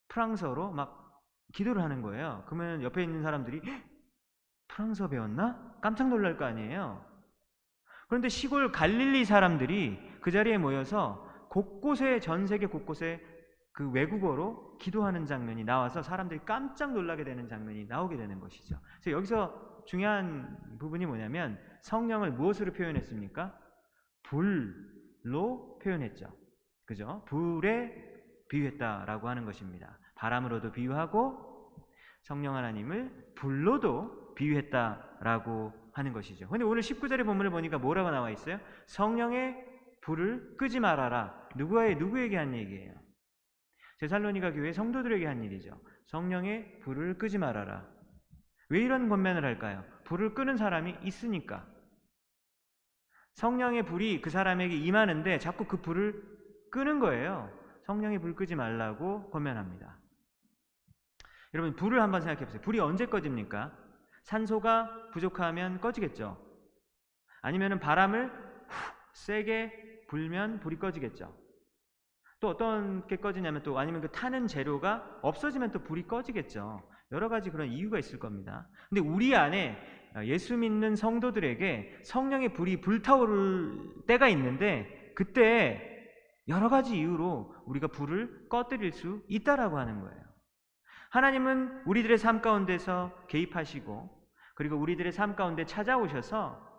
프랑스어로 0.09 0.71
막 0.71 1.03
기도를 1.53 1.83
하는 1.83 2.03
거예요. 2.03 2.43
그러면 2.47 2.83
옆에 2.83 3.03
있는 3.03 3.23
사람들이 3.23 3.61
"헉, 3.65 3.83
프랑스어 4.69 5.09
배웠나? 5.09 5.77
깜짝 5.81 6.09
놀랄 6.09 6.37
거 6.37 6.45
아니에요. 6.45 7.05
그런데 8.09 8.29
시골 8.29 8.73
갈릴리 8.73 9.25
사람들이 9.25 9.99
그 10.21 10.31
자리에 10.31 10.59
모여서 10.59 11.29
곳곳에 11.49 12.21
전 12.21 12.47
세계 12.47 12.67
곳곳에 12.67 13.25
그 13.73 13.91
외국어로 13.91 14.77
기도하는 14.79 15.25
장면이 15.27 15.65
나와서 15.65 16.03
사람들이 16.03 16.41
깜짝 16.45 16.93
놀라게 16.93 17.25
되는 17.25 17.49
장면이 17.49 17.87
나오게 17.87 18.17
되는 18.17 18.39
것이죠. 18.41 18.77
그래서 19.01 19.11
여기서 19.17 19.83
중요한 19.87 20.59
부분이 20.79 21.07
뭐냐면 21.07 21.59
성령을 21.83 22.33
무엇으로 22.33 22.73
표현했습니까? 22.73 23.59
불로 24.25 25.79
표현했죠. 25.83 26.31
그죠? 26.85 27.25
불에 27.27 28.13
비유했다라고 28.49 29.29
하는 29.29 29.45
것입니다. 29.45 29.99
바람으로도 30.23 30.71
비유하고 30.71 31.75
성령 32.23 32.55
하나님을 32.55 33.33
불로도 33.35 34.35
비유했다라고 34.37 35.73
하는 35.95 36.13
것이죠. 36.13 36.49
근데 36.49 36.65
오늘 36.65 36.81
19절의 36.81 37.27
본문을 37.27 37.51
보니까 37.51 37.79
뭐라고 37.79 38.11
나와 38.13 38.31
있어요? 38.31 38.61
성령의 38.87 39.57
불을 40.01 40.57
끄지 40.57 40.79
말아라. 40.79 41.49
누구의 41.57 41.97
누구에게 41.97 42.37
한 42.37 42.55
얘기예요? 42.55 42.95
제살로니가 43.99 44.53
교회 44.53 44.73
성도들에게 44.73 45.27
한 45.27 45.43
일이죠. 45.43 45.77
성령의 46.07 46.79
불을 46.81 47.19
끄지 47.19 47.39
말아라. 47.39 47.85
왜 48.69 48.81
이런 48.81 49.09
권면을 49.09 49.45
할까요? 49.45 49.85
불을 50.05 50.35
끄는 50.35 50.57
사람이 50.57 50.99
있으니까. 51.03 51.67
성령의 53.35 53.87
불이 53.87 54.21
그 54.21 54.31
사람에게 54.31 54.77
임하는데 54.77 55.41
자꾸 55.41 55.65
그 55.65 55.79
불을 55.79 56.23
끄는 56.71 57.01
거예요. 57.01 57.51
성령의 57.87 58.21
불 58.21 58.37
끄지 58.37 58.55
말라고 58.55 59.29
권면합니다. 59.31 60.02
여러분 61.55 61.77
불을 61.77 62.01
한번 62.01 62.21
생각해 62.21 62.47
보세요. 62.47 62.63
불이 62.63 62.81
언제 62.81 63.07
꺼집니까? 63.07 63.73
산소가 64.25 65.11
부족하면 65.13 65.81
꺼지겠죠. 65.81 66.39
아니면 67.43 67.79
바람을 67.79 68.29
후, 68.29 68.93
세게 69.15 70.07
불면 70.09 70.61
불이 70.61 70.79
꺼지겠죠. 70.79 71.37
또 72.41 72.49
어떤 72.49 73.07
게 73.07 73.17
꺼지냐면 73.17 73.63
또 73.63 73.79
아니면 73.79 74.01
그 74.01 74.11
타는 74.11 74.47
재료가 74.47 75.21
없어지면 75.23 75.71
또 75.73 75.83
불이 75.83 76.07
꺼지겠죠. 76.07 76.83
여러 77.13 77.29
가지 77.29 77.51
그런 77.51 77.69
이유가 77.69 77.99
있을 77.99 78.19
겁니다. 78.19 78.69
근데 78.89 79.01
우리 79.01 79.37
안에 79.37 79.77
예수 80.25 80.57
믿는 80.57 80.97
성도들에게 80.97 82.01
성령의 82.05 82.53
불이 82.55 82.81
불타오를 82.81 84.07
때가 84.07 84.29
있는데 84.29 85.13
그때 85.15 85.89
여러 86.49 86.69
가지 86.69 86.97
이유로 86.99 87.55
우리가 87.67 87.89
불을 87.89 88.49
꺼뜨릴 88.49 88.93
수 88.93 89.23
있다라고 89.29 89.79
하는 89.79 90.01
거예요. 90.01 90.32
하나님은 91.13 91.83
우리들의 91.85 92.17
삶 92.17 92.41
가운데서 92.41 93.13
개입하시고 93.29 94.09
그리고 94.55 94.77
우리들의 94.77 95.13
삶 95.13 95.37
가운데 95.37 95.67
찾아오셔서 95.67 96.73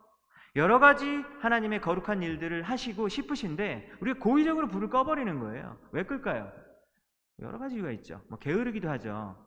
여러 0.55 0.79
가지 0.79 1.05
하나님의 1.39 1.81
거룩한 1.81 2.23
일들을 2.23 2.63
하시고 2.63 3.09
싶으신데 3.09 3.91
우리가 4.01 4.19
고의적으로 4.19 4.69
불을 4.69 4.89
꺼버리는 4.89 5.39
거예요. 5.39 5.77
왜 5.91 6.03
끌까요? 6.03 6.51
여러 7.39 7.59
가지 7.59 7.75
이유가 7.75 7.91
있죠. 7.91 8.21
뭐 8.27 8.39
게으르기도 8.39 8.89
하죠. 8.89 9.37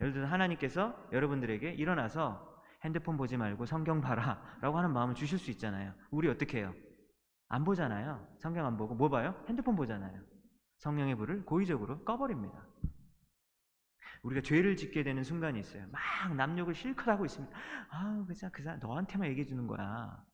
예를 0.00 0.12
들어 0.12 0.26
하나님께서 0.26 0.96
여러분들에게 1.10 1.72
일어나서 1.72 2.62
핸드폰 2.84 3.16
보지 3.16 3.36
말고 3.36 3.66
성경 3.66 4.00
봐라 4.00 4.40
라고 4.60 4.78
하는 4.78 4.92
마음을 4.92 5.16
주실 5.16 5.38
수 5.38 5.50
있잖아요. 5.50 5.92
우리 6.12 6.28
어떻게 6.28 6.58
해요? 6.58 6.72
안 7.48 7.64
보잖아요. 7.64 8.24
성경 8.38 8.64
안 8.64 8.76
보고 8.76 8.94
뭐 8.94 9.08
봐요? 9.08 9.34
핸드폰 9.48 9.74
보잖아요. 9.74 10.20
성령의 10.78 11.16
불을 11.16 11.44
고의적으로 11.44 12.04
꺼버립니다. 12.04 12.64
우리가 14.26 14.40
죄를 14.42 14.76
짓게 14.76 15.04
되는 15.04 15.22
순간이 15.22 15.60
있어요. 15.60 15.86
막 15.92 16.34
남욕을 16.34 16.74
실컷 16.74 17.08
하고 17.08 17.24
있습니다. 17.24 17.56
아, 17.90 18.24
그자 18.26 18.50
그 18.50 18.62
사람 18.62 18.80
너한테만 18.80 19.28
얘기해 19.28 19.46
주는 19.46 19.66
거야. 19.68 20.24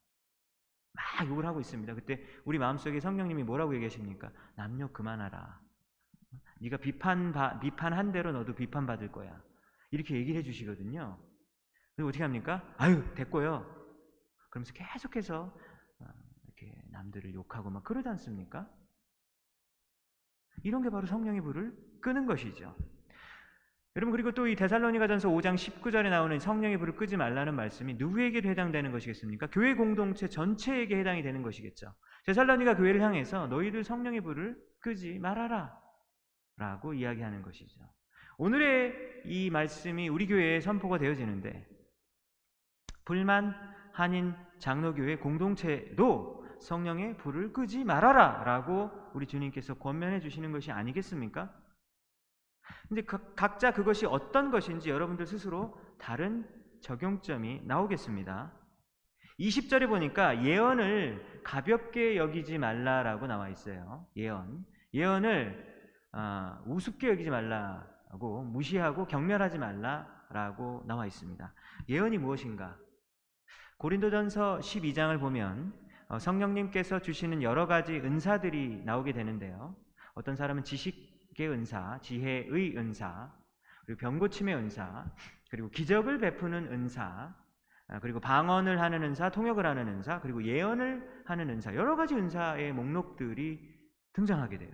막 0.95 1.29
욕을 1.29 1.45
하고 1.45 1.61
있습니다. 1.61 1.95
그때 1.95 2.25
우리 2.45 2.59
마음속에 2.59 3.01
성령님이 3.01 3.45
뭐라고 3.45 3.75
얘기하십니까? 3.75 4.33
남욕 4.57 4.95
그만하라. 4.95 5.61
네가 6.61 6.79
비판 6.79 7.61
비판한 7.61 8.12
대로 8.12 8.33
너도 8.33 8.55
비판 8.55 8.87
받을 8.87 9.12
거야. 9.12 9.43
이렇게 9.90 10.16
얘기를 10.16 10.38
해 10.38 10.43
주시거든요. 10.43 11.19
그리고 11.95 12.09
어떻게 12.09 12.23
합니까? 12.23 12.75
아유, 12.79 13.05
됐고요. 13.14 13.66
그러면서 14.49 14.73
계속해서 14.73 15.55
어, 15.99 16.07
이렇게 16.45 16.83
남들을 16.90 17.35
욕하고 17.35 17.69
막 17.69 17.85
그러지 17.85 18.09
않습니까? 18.09 18.71
이런 20.62 20.83
게 20.83 20.88
바로 20.88 21.07
성령의 21.07 21.43
불을 21.43 21.77
끄는 22.01 22.25
것이죠. 22.25 22.75
여러분 23.94 24.12
그리고 24.12 24.33
또 24.33 24.46
이 24.46 24.57
데살로니가전서 24.57 25.28
5장 25.28 25.55
19절에 25.55 26.09
나오는 26.09 26.38
성령의 26.38 26.78
불을 26.78 26.96
끄지 26.96 27.16
말라는 27.18 27.55
말씀이 27.55 27.94
누구에게도 27.94 28.48
해당되는 28.48 28.90
것이겠습니까? 28.90 29.48
교회 29.48 29.74
공동체 29.74 30.28
전체에게 30.28 30.98
해당이 30.98 31.22
되는 31.22 31.42
것이겠죠. 31.42 31.92
데살로니가 32.24 32.76
교회를 32.76 33.02
향해서 33.02 33.48
너희들 33.48 33.85
성령의 33.85 34.22
불을 34.22 34.57
끄지 34.81 35.18
말아라 35.18 35.78
라고 36.57 36.94
이야기하는 36.94 37.42
것이죠. 37.42 37.81
오늘의 38.38 39.22
이 39.26 39.50
말씀이 39.50 40.09
우리 40.09 40.26
교회에 40.26 40.61
선포가 40.61 40.98
되어지는데 40.98 41.66
불만 43.05 43.55
한인 43.92 44.35
장로교회 44.59 45.16
공동체도 45.16 46.46
성령의 46.61 47.18
불을 47.18 47.52
끄지 47.52 47.85
말아라 47.85 48.42
라고 48.44 48.90
우리 49.12 49.26
주님께서 49.26 49.74
권면해 49.74 50.20
주시는 50.20 50.50
것이 50.50 50.72
아니겠습니까? 50.72 51.52
근데 52.88 53.03
각자 53.03 53.72
그것이 53.72 54.07
어떤 54.07 54.51
것인지 54.51 54.90
여러분들 54.90 55.27
스스로 55.27 55.79
다른 55.98 56.46
적용점이 56.81 57.62
나오겠습니다. 57.64 58.53
20절에 59.38 59.88
보니까 59.88 60.44
예언을 60.44 61.42
가볍게 61.42 62.16
여기지 62.16 62.59
말라라고 62.59 63.27
나와 63.27 63.48
있어요. 63.48 64.07
예언. 64.16 64.64
예언을 64.94 65.72
아, 66.12 66.62
우습게 66.66 67.09
여기지 67.09 67.31
말라고 67.31 68.42
무시하고 68.44 69.07
경멸하지 69.07 69.59
말라라고 69.59 70.85
나와 70.87 71.07
있습니다. 71.07 71.53
예언이 71.88 72.18
무엇인가? 72.18 72.77
고린도전서 73.79 74.59
12장을 74.59 75.18
보면 75.18 75.72
어, 76.09 76.18
성령님께서 76.18 77.01
주시는 77.01 77.42
여러 77.42 77.66
가지 77.66 77.94
은사들이 77.94 78.83
나오게 78.85 79.12
되는데요. 79.12 79.75
어떤 80.14 80.37
사람은 80.37 80.62
지식의 80.62 81.12
은사, 81.40 81.99
지혜의 82.03 82.77
은사, 82.77 83.33
그리고 83.87 83.99
병고침의 84.01 84.55
은사, 84.55 85.07
그리고 85.51 85.68
기적을 85.71 86.18
베푸는 86.18 86.73
은사, 86.73 87.35
아, 87.88 87.99
그리고 88.01 88.21
방언을 88.21 88.81
하는 88.81 89.03
은사, 89.03 89.31
통역을 89.31 89.66
하는 89.66 89.88
은사, 89.88 90.21
그리고 90.21 90.45
예언을 90.45 91.23
하는 91.27 91.51
은사, 91.51 91.75
여러 91.75 91.97
가지 91.97 92.14
은사의 92.14 92.73
목록들이 92.73 93.61
등장하게 94.12 94.59
돼요. 94.59 94.71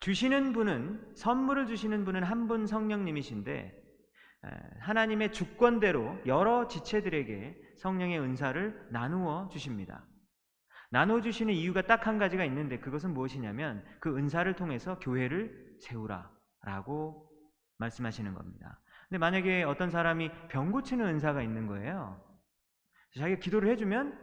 주시는 0.00 0.52
분은, 0.52 1.14
선물을 1.14 1.66
주시는 1.66 2.04
분은 2.04 2.22
한 2.24 2.48
분 2.48 2.66
성령님이신데, 2.66 3.80
하나님의 4.80 5.32
주권대로 5.32 6.18
여러 6.26 6.66
지체들에게 6.66 7.74
성령의 7.76 8.18
은사를 8.20 8.88
나누어 8.90 9.48
주십니다. 9.48 10.04
나누어 10.92 11.22
주시는 11.22 11.54
이유가 11.54 11.80
딱 11.80 12.06
한 12.06 12.18
가지가 12.18 12.44
있는데 12.44 12.78
그것은 12.78 13.14
무엇이냐면 13.14 13.82
그 13.98 14.14
은사를 14.14 14.54
통해서 14.56 14.98
교회를 14.98 15.78
세우라라고 15.80 17.30
말씀하시는 17.78 18.34
겁니다. 18.34 18.78
근데 19.08 19.18
만약에 19.18 19.62
어떤 19.62 19.90
사람이 19.90 20.30
병 20.48 20.70
고치는 20.70 21.06
은사가 21.06 21.42
있는 21.42 21.66
거예요. 21.66 22.22
자기가 23.18 23.40
기도를 23.40 23.70
해주면 23.70 24.18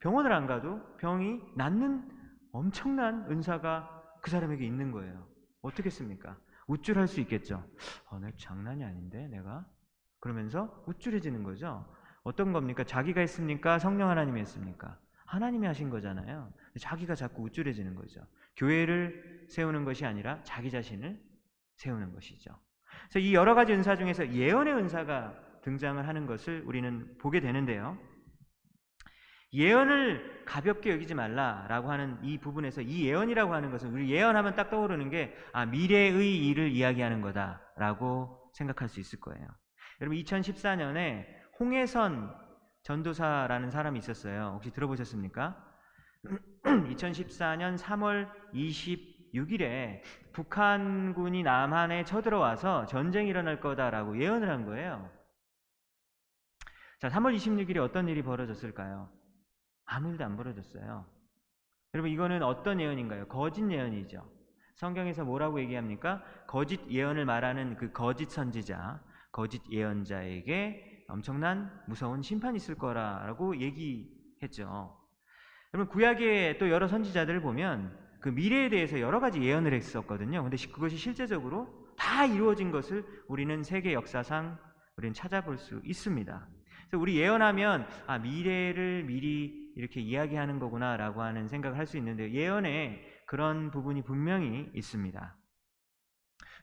병원을 0.00 0.32
안 0.32 0.46
가도 0.48 0.80
병이 0.96 1.40
낫는 1.56 2.10
엄청난 2.52 3.30
은사가 3.30 4.18
그 4.20 4.32
사람에게 4.32 4.66
있는 4.66 4.90
거예요. 4.90 5.28
어떻겠습니까? 5.62 6.36
우쭐할 6.66 7.06
수 7.06 7.20
있겠죠. 7.20 7.64
어, 8.08 8.18
내 8.18 8.32
장난이 8.36 8.82
아닌데 8.82 9.28
내가 9.28 9.64
그러면서 10.18 10.82
우쭐해지는 10.88 11.44
거죠. 11.44 11.86
어떤 12.24 12.52
겁니까? 12.52 12.82
자기가 12.82 13.20
했습니까? 13.20 13.78
성령 13.78 14.10
하나님이 14.10 14.40
했습니까? 14.40 14.98
하나님이 15.30 15.64
하신 15.68 15.90
거잖아요. 15.90 16.52
자기가 16.80 17.14
자꾸 17.14 17.44
우쭐해지는 17.44 17.94
거죠. 17.94 18.20
교회를 18.56 19.46
세우는 19.48 19.84
것이 19.84 20.04
아니라 20.04 20.42
자기 20.42 20.72
자신을 20.72 21.20
세우는 21.76 22.12
것이죠. 22.12 22.50
그래서 23.08 23.18
이 23.20 23.32
여러 23.32 23.54
가지 23.54 23.72
은사 23.72 23.94
중에서 23.94 24.32
예언의 24.32 24.74
은사가 24.74 25.60
등장을 25.62 26.06
하는 26.06 26.26
것을 26.26 26.64
우리는 26.66 27.16
보게 27.18 27.40
되는데요. 27.40 27.96
예언을 29.52 30.44
가볍게 30.46 30.90
여기지 30.90 31.14
말라라고 31.14 31.92
하는 31.92 32.18
이 32.24 32.38
부분에서 32.38 32.80
이 32.80 33.06
예언이라고 33.06 33.54
하는 33.54 33.70
것은 33.70 33.92
우리 33.92 34.10
예언하면 34.10 34.56
딱 34.56 34.68
떠오르는 34.68 35.10
게 35.10 35.36
아, 35.52 35.64
미래의 35.64 36.44
일을 36.48 36.72
이야기하는 36.72 37.20
거다라고 37.20 38.50
생각할 38.54 38.88
수 38.88 38.98
있을 38.98 39.20
거예요. 39.20 39.46
여러분 40.00 40.18
2014년에 40.18 41.24
홍해선 41.60 42.49
전도사라는 42.82 43.70
사람이 43.70 43.98
있었어요. 43.98 44.52
혹시 44.54 44.70
들어보셨습니까? 44.70 45.66
2014년 46.64 47.78
3월 47.78 48.30
26일에 48.54 50.02
북한군이 50.32 51.42
남한에 51.42 52.04
쳐들어와서 52.04 52.86
전쟁이 52.86 53.28
일어날 53.28 53.60
거다라고 53.60 54.20
예언을 54.20 54.48
한 54.50 54.64
거예요. 54.66 55.10
자, 57.00 57.08
3월 57.08 57.34
26일에 57.34 57.78
어떤 57.78 58.08
일이 58.08 58.22
벌어졌을까요? 58.22 59.10
아무 59.86 60.10
일도 60.10 60.24
안 60.24 60.36
벌어졌어요. 60.36 61.06
여러분, 61.94 62.10
이거는 62.10 62.42
어떤 62.42 62.80
예언인가요? 62.80 63.26
거짓 63.28 63.68
예언이죠. 63.68 64.30
성경에서 64.76 65.24
뭐라고 65.24 65.60
얘기합니까? 65.60 66.22
거짓 66.46 66.80
예언을 66.90 67.24
말하는 67.24 67.76
그 67.76 67.92
거짓 67.92 68.30
선지자, 68.30 69.02
거짓 69.32 69.62
예언자에게 69.70 70.89
엄청난 71.10 71.70
무서운 71.86 72.22
심판이 72.22 72.56
있을 72.56 72.76
거라고 72.76 73.56
얘기했죠. 73.60 74.96
여러분, 75.74 75.92
구약의 75.92 76.58
또 76.58 76.70
여러 76.70 76.88
선지자들을 76.88 77.40
보면 77.42 77.96
그 78.20 78.28
미래에 78.28 78.68
대해서 78.68 79.00
여러 79.00 79.20
가지 79.20 79.40
예언을 79.40 79.72
했었거든요. 79.74 80.42
근데 80.42 80.56
그것이 80.72 80.96
실제적으로 80.96 81.68
다 81.96 82.24
이루어진 82.24 82.70
것을 82.70 83.04
우리는 83.28 83.62
세계 83.62 83.92
역사상 83.92 84.58
우리는 84.96 85.14
찾아볼 85.14 85.58
수 85.58 85.80
있습니다. 85.84 86.48
그래서 86.88 87.00
우리 87.00 87.16
예언하면 87.18 87.86
아 88.06 88.18
미래를 88.18 89.04
미리 89.04 89.72
이렇게 89.76 90.00
이야기하는 90.00 90.58
거구나라고 90.58 91.22
하는 91.22 91.48
생각을 91.48 91.78
할 91.78 91.86
수 91.86 91.96
있는데 91.96 92.32
예언에 92.32 93.00
그런 93.26 93.70
부분이 93.70 94.02
분명히 94.02 94.68
있습니다. 94.74 95.36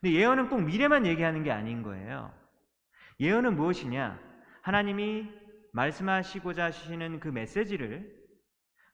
근데 0.02 0.14
예언은 0.14 0.50
꼭 0.50 0.62
미래만 0.62 1.06
얘기하는 1.06 1.44
게 1.44 1.52
아닌 1.52 1.82
거예요. 1.82 2.32
예언은 3.20 3.56
무엇이냐? 3.56 4.27
하나님이 4.68 5.32
말씀하시고자 5.72 6.66
하시는 6.66 7.22
그 7.22 7.30
메시지를 7.30 8.14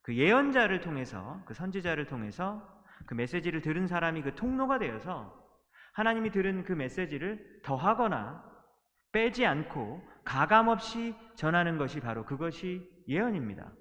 그 0.03 0.15
예언자를 0.15 0.81
통해서 0.81 1.41
그 1.45 1.55
선지자를 1.55 2.05
통해서 2.05 2.61
그 3.07 3.15
메시지를 3.15 3.61
들은 3.61 3.87
사람이 3.87 4.21
그 4.21 4.35
통로가 4.35 4.77
되어서 4.77 5.33
하나님이 5.93 6.29
들은 6.29 6.63
그 6.63 6.73
메시지를 6.73 7.61
더하거나 7.63 8.45
빼지 9.13 9.47
않고 9.47 10.03
가감 10.23 10.67
없이 10.67 11.15
전하는 11.33 11.79
것이 11.79 12.01
바로 12.01 12.23
그것이 12.23 12.87
예언입니다. 13.07 13.73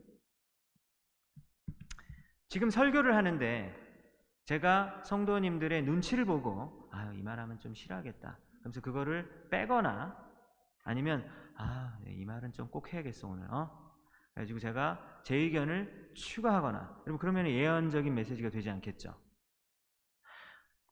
지금 2.48 2.70
설교를 2.70 3.14
하는데 3.14 3.70
제가 4.46 5.02
성도님들의 5.04 5.82
눈치를 5.82 6.24
보고 6.24 6.88
아유 6.90 7.12
이 7.18 7.22
말하면 7.22 7.60
좀 7.60 7.74
싫어하겠다. 7.74 8.38
그래서 8.62 8.80
그거를 8.80 9.48
빼거나 9.50 10.31
아니면 10.84 11.28
아 11.56 11.92
이 12.06 12.24
말은 12.24 12.52
좀 12.52 12.68
꼭 12.70 12.92
해야겠어 12.92 13.28
오늘 13.28 13.46
어 13.50 13.70
그래가지고 14.34 14.58
제가 14.60 15.20
제 15.24 15.36
의견을 15.36 16.12
추가하거나 16.14 17.02
여러분 17.06 17.18
그러면 17.18 17.46
예언적인 17.46 18.14
메시지가 18.14 18.50
되지 18.50 18.70
않겠죠. 18.70 19.14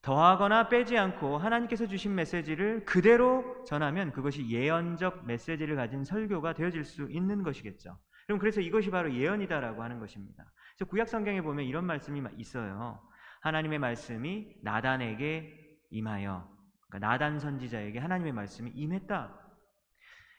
더하거나 0.03 0.68
빼지 0.68 0.96
않고 0.96 1.37
하나님께서 1.38 1.87
주신 1.87 2.14
메시지를 2.14 2.85
그대로 2.87 3.64
전하면 3.64 4.12
그것이 4.12 4.48
예언적 4.48 5.26
메시지를 5.26 5.76
가진 5.76 6.05
설교가 6.05 6.55
되어질 6.55 6.85
수 6.85 7.09
있는 7.11 7.42
것이겠죠. 7.42 7.98
그럼 8.26 8.38
그래서 8.38 8.61
이것이 8.61 8.90
바로 8.90 9.12
예언이다라고 9.12 9.83
하는 9.83 9.98
것입니다. 9.98 10.44
그래서 10.76 10.88
구약 10.90 11.09
성경에 11.09 11.42
보면 11.42 11.66
이런 11.66 11.85
말씀이 11.85 12.22
있어요. 12.38 13.00
하나님의 13.42 13.79
말씀이 13.79 14.57
나단에게 14.62 15.79
임하여 15.90 16.48
그러니까 16.88 17.09
나단 17.09 17.38
선지자에게 17.38 17.98
하나님의 17.98 18.33
말씀이 18.33 18.70
임했다. 18.70 19.39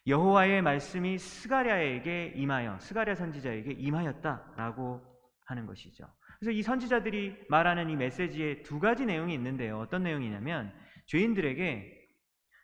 여호와의 0.08 0.62
말씀이 0.62 1.18
스가랴에게 1.18 2.34
임하여 2.36 2.80
스가랴 2.80 3.16
선지자에게 3.16 3.74
임하였다라고 3.74 5.02
하는 5.46 5.66
것이죠. 5.66 6.06
그래서 6.40 6.52
이 6.52 6.64
선지자들이 6.64 7.46
말하는 7.50 7.90
이 7.90 7.96
메시지에 7.96 8.64
두 8.64 8.80
가지 8.80 9.06
내용이 9.06 9.34
있는데요. 9.36 9.80
어떤 9.80 10.04
내용이냐면 10.04 10.74
죄인들에게 11.06 12.00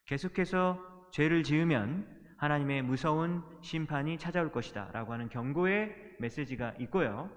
계속해서 0.06 1.10
죄를 1.12 1.43
지으면 1.43 2.08
하나님의 2.38 2.82
무서운 2.82 3.43
심판이 3.62 4.17
찾아올 4.17 4.52
것이다 4.52 4.89
라고 4.93 5.13
하는 5.13 5.30
경고의 5.30 5.95
메시지가 6.19 6.76
있고요. 6.80 7.30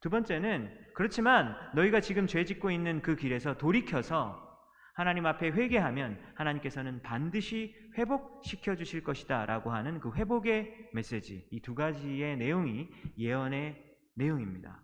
두 0.00 0.08
번째는 0.08 0.70
그렇지만 0.94 1.56
너희가 1.74 2.00
지금 2.00 2.26
죄 2.26 2.44
짓고 2.44 2.70
있는 2.70 3.02
그 3.02 3.16
길에서 3.16 3.56
돌이켜서 3.58 4.50
하나님 4.94 5.26
앞에 5.26 5.48
회개하면 5.48 6.18
하나님께서는 6.34 7.02
반드시 7.02 7.74
회복시켜 7.96 8.76
주실 8.76 9.02
것이다 9.02 9.46
라고 9.46 9.70
하는 9.70 10.00
그 10.00 10.12
회복의 10.12 10.90
메시지 10.92 11.46
이 11.50 11.60
두 11.60 11.74
가지의 11.74 12.36
내용이 12.36 12.88
예언의 13.18 13.82
내용입니다. 14.14 14.82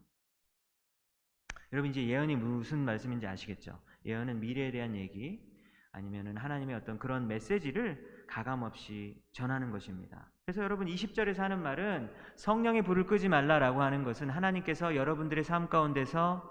여러분 1.73 1.91
이제 1.91 2.07
예언이 2.07 2.37
무슨 2.37 2.85
말씀인지 2.85 3.27
아시겠죠? 3.27 3.79
예언은 4.07 4.41
미래에 4.41 4.71
대한 4.71 4.97
얘기 4.97 5.47
아니면은 5.93 6.37
하나님의 6.37 6.77
어떤 6.77 6.99
그런 6.99 7.27
메시지를 7.27 8.27
가감 8.29 8.63
없이 8.63 9.23
전하는 9.33 9.71
것입니다. 9.71 10.31
그래서 10.45 10.63
여러분 10.63 10.87
20절에서 10.87 11.39
하는 11.39 11.63
말은 11.63 12.11
성령의 12.37 12.83
불을 12.83 13.07
끄지 13.07 13.29
말라라고 13.29 13.83
하는 13.83 14.05
것은 14.05 14.31
하나님께서 14.31 14.97
여러분들의 14.97 15.45
삶 15.45 15.69
가운데서 15.69 16.43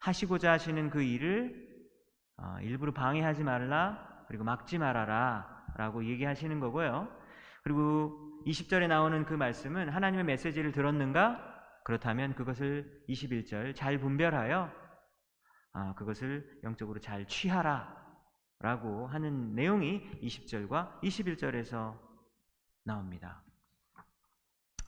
하시고자 0.00 0.52
하시는 0.52 0.90
그 0.90 1.02
일을 1.02 1.68
어, 2.36 2.56
일부러 2.62 2.92
방해하지 2.92 3.44
말라 3.44 4.24
그리고 4.28 4.44
막지 4.44 4.78
말아라 4.78 5.53
라고 5.76 6.04
얘기하시는 6.04 6.60
거고요. 6.60 7.08
그리고 7.62 8.42
20절에 8.46 8.88
나오는 8.88 9.24
그 9.24 9.34
말씀은 9.34 9.88
하나님의 9.88 10.24
메시지를 10.24 10.72
들었는가? 10.72 11.52
그렇다면 11.84 12.34
그것을 12.34 13.04
21절 13.08 13.74
잘 13.74 13.98
분별하여 13.98 14.70
아, 15.72 15.94
그것을 15.94 16.60
영적으로 16.62 17.00
잘 17.00 17.26
취하라 17.26 18.04
라고 18.60 19.06
하는 19.06 19.54
내용이 19.54 20.02
20절과 20.22 21.00
21절에서 21.02 21.98
나옵니다. 22.84 23.42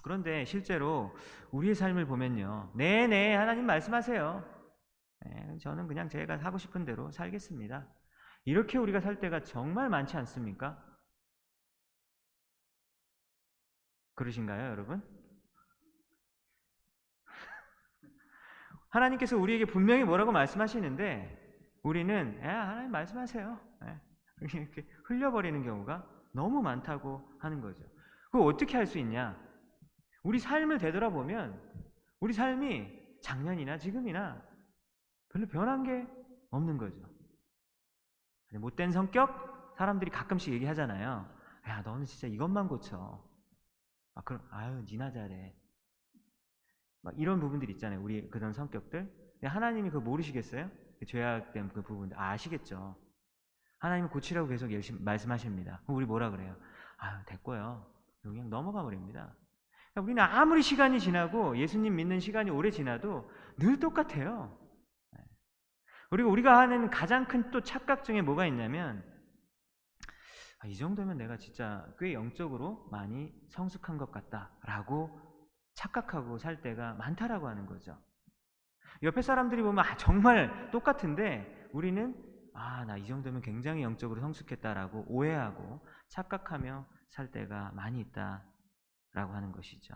그런데 0.02 0.44
실제로 0.44 1.14
우리의 1.50 1.74
삶을 1.74 2.06
보면요. 2.06 2.72
네네, 2.76 3.06
네, 3.08 3.34
하나님 3.34 3.66
말씀하세요. 3.66 4.44
네, 5.24 5.58
저는 5.58 5.88
그냥 5.88 6.08
제가 6.08 6.36
하고 6.38 6.58
싶은 6.58 6.84
대로 6.84 7.10
살겠습니다. 7.10 7.86
이렇게 8.46 8.78
우리가 8.78 9.00
살 9.00 9.18
때가 9.20 9.42
정말 9.42 9.90
많지 9.90 10.16
않습니까? 10.16 10.82
그러신가요, 14.14 14.70
여러분? 14.70 15.02
하나님께서 18.90 19.36
우리에게 19.36 19.66
분명히 19.66 20.04
뭐라고 20.04 20.30
말씀하시는데 20.32 21.44
우리는 21.82 22.40
야, 22.42 22.68
하나님 22.68 22.92
말씀하세요. 22.92 23.60
네. 23.82 24.00
이렇게 24.54 24.86
흘려버리는 25.04 25.62
경우가 25.64 26.08
너무 26.32 26.62
많다고 26.62 27.28
하는 27.40 27.60
거죠. 27.60 27.82
그거 28.30 28.44
어떻게 28.44 28.76
할 28.76 28.86
수 28.86 28.98
있냐? 28.98 29.36
우리 30.22 30.38
삶을 30.38 30.78
되돌아보면 30.78 31.60
우리 32.20 32.32
삶이 32.32 33.20
작년이나 33.22 33.76
지금이나 33.78 34.40
별로 35.30 35.46
변한 35.48 35.82
게 35.82 36.06
없는 36.50 36.78
거죠. 36.78 37.15
못된 38.52 38.92
성격 38.92 39.74
사람들이 39.76 40.10
가끔씩 40.10 40.52
얘기하잖아요. 40.54 41.28
야, 41.68 41.82
너는 41.82 42.04
진짜 42.04 42.26
이것만 42.26 42.68
고쳐. 42.68 43.22
아, 44.14 44.22
그럼 44.22 44.42
아유, 44.50 44.82
니나 44.88 45.10
잘해. 45.10 45.54
막 47.02 47.14
이런 47.18 47.40
부분들 47.40 47.70
있잖아요. 47.70 48.02
우리 48.02 48.28
그런 48.30 48.52
성격들. 48.52 49.26
하나님이 49.44 49.90
그거 49.90 50.00
모르시겠어요? 50.00 50.70
그 50.98 51.06
죄악된 51.06 51.72
그 51.72 51.82
부분들 51.82 52.18
아 52.18 52.36
시겠죠. 52.36 52.96
하나님은 53.78 54.10
고치라고 54.10 54.48
계속 54.48 54.72
열심히 54.72 55.02
말씀하십니다. 55.02 55.82
우리 55.86 56.06
뭐라 56.06 56.30
그래요? 56.30 56.56
아유, 56.96 57.18
됐고요. 57.26 57.86
그냥 58.22 58.48
넘어가 58.48 58.82
버립니다. 58.82 59.34
그러니까 59.92 60.02
우리는 60.02 60.22
아무리 60.22 60.62
시간이 60.62 60.98
지나고 60.98 61.56
예수님 61.58 61.94
믿는 61.94 62.20
시간이 62.20 62.50
오래 62.50 62.70
지나도 62.70 63.30
늘 63.58 63.78
똑같아요. 63.78 64.58
그리고 66.10 66.30
우리가 66.30 66.58
하는 66.58 66.90
가장 66.90 67.26
큰 67.26 67.50
또 67.50 67.60
착각 67.62 68.04
중에 68.04 68.22
뭐가 68.22 68.46
있냐면 68.46 69.04
아, 70.60 70.66
이 70.66 70.74
정도면 70.76 71.16
내가 71.18 71.36
진짜 71.36 71.86
꽤 71.98 72.12
영적으로 72.14 72.88
많이 72.90 73.32
성숙한 73.50 73.98
것 73.98 74.10
같다라고 74.10 75.20
착각하고 75.74 76.38
살 76.38 76.62
때가 76.62 76.94
많다라고 76.94 77.46
하는 77.48 77.66
거죠. 77.66 77.98
옆에 79.02 79.20
사람들이 79.22 79.62
보면 79.62 79.84
아, 79.84 79.96
정말 79.96 80.70
똑같은데 80.70 81.68
우리는 81.72 82.14
아, 82.54 82.84
나 82.86 82.96
이 82.96 83.06
정도면 83.06 83.42
굉장히 83.42 83.82
영적으로 83.82 84.20
성숙했다라고 84.22 85.04
오해하고 85.08 85.86
착각하며 86.08 86.86
살 87.10 87.30
때가 87.30 87.72
많이 87.74 88.00
있다라고 88.00 89.34
하는 89.34 89.52
것이죠. 89.52 89.94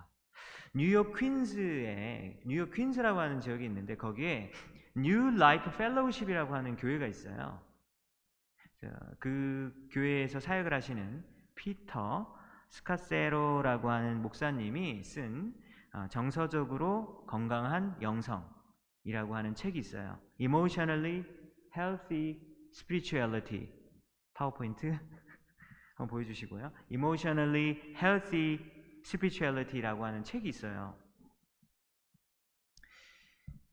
뉴욕 0.75 1.17
퀸즈에 1.17 2.43
뉴욕 2.47 2.71
퀸즈라고 2.73 3.19
하는 3.19 3.41
지역이 3.41 3.65
있는데 3.65 3.97
거기에 3.97 4.53
New 4.97 5.35
Life 5.37 5.73
Fellowship이라고 5.73 6.55
하는 6.55 6.77
교회가 6.77 7.07
있어요. 7.07 7.61
그 9.19 9.73
교회에서 9.93 10.41
사역을 10.41 10.73
하시는 10.73 11.25
피터 11.55 12.35
스카세로라고 12.71 13.91
하는 13.91 14.23
목사님이 14.23 15.03
쓴 15.03 15.55
어, 15.93 16.07
정서적으로 16.09 17.27
건강한 17.27 18.01
영성이라고 18.01 19.35
하는 19.35 19.55
책이 19.55 19.79
있어요. 19.79 20.21
Emotionally 20.39 21.25
healthy 21.77 22.41
spirituality. 22.73 23.69
파워포인트 24.35 24.87
한번 25.97 26.07
보여주시고요. 26.09 26.73
emotionally 26.91 27.95
healthy 27.97 28.61
spirituality라고 29.05 30.05
하는 30.05 30.23
책이 30.23 30.49
있어요. 30.49 30.97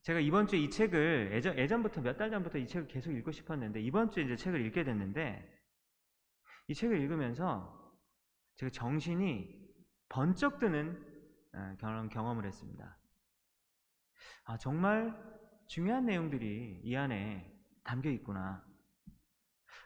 제가 0.08 0.22
이번 0.22 0.48
주에 0.48 0.60
이 0.60 0.70
책을 0.70 1.32
예전, 1.34 1.58
예전부터 1.58 2.00
몇 2.00 2.16
달 2.16 2.30
전부터 2.30 2.60
이 2.60 2.66
책을 2.66 2.88
계속 2.88 3.12
읽고 3.12 3.34
싶었는데 3.34 3.82
이번 3.82 4.10
주에 4.10 4.24
이제 4.24 4.38
책을 4.38 4.66
읽게 4.66 4.86
됐는데 4.86 5.46
이 6.70 6.74
책을 6.74 6.98
읽으면서 7.02 7.94
제가 8.56 8.70
정신이 8.70 9.54
번쩍 10.08 10.60
드는 10.60 10.98
어, 11.54 11.76
그런 11.78 12.08
경험을 12.08 12.46
했습니다. 12.46 12.98
아, 14.46 14.58
정말 14.58 15.14
중요한 15.68 16.06
내용들이 16.06 16.84
이 16.86 16.96
안에 16.96 17.46
담겨 17.84 18.10
있구나. 18.10 18.66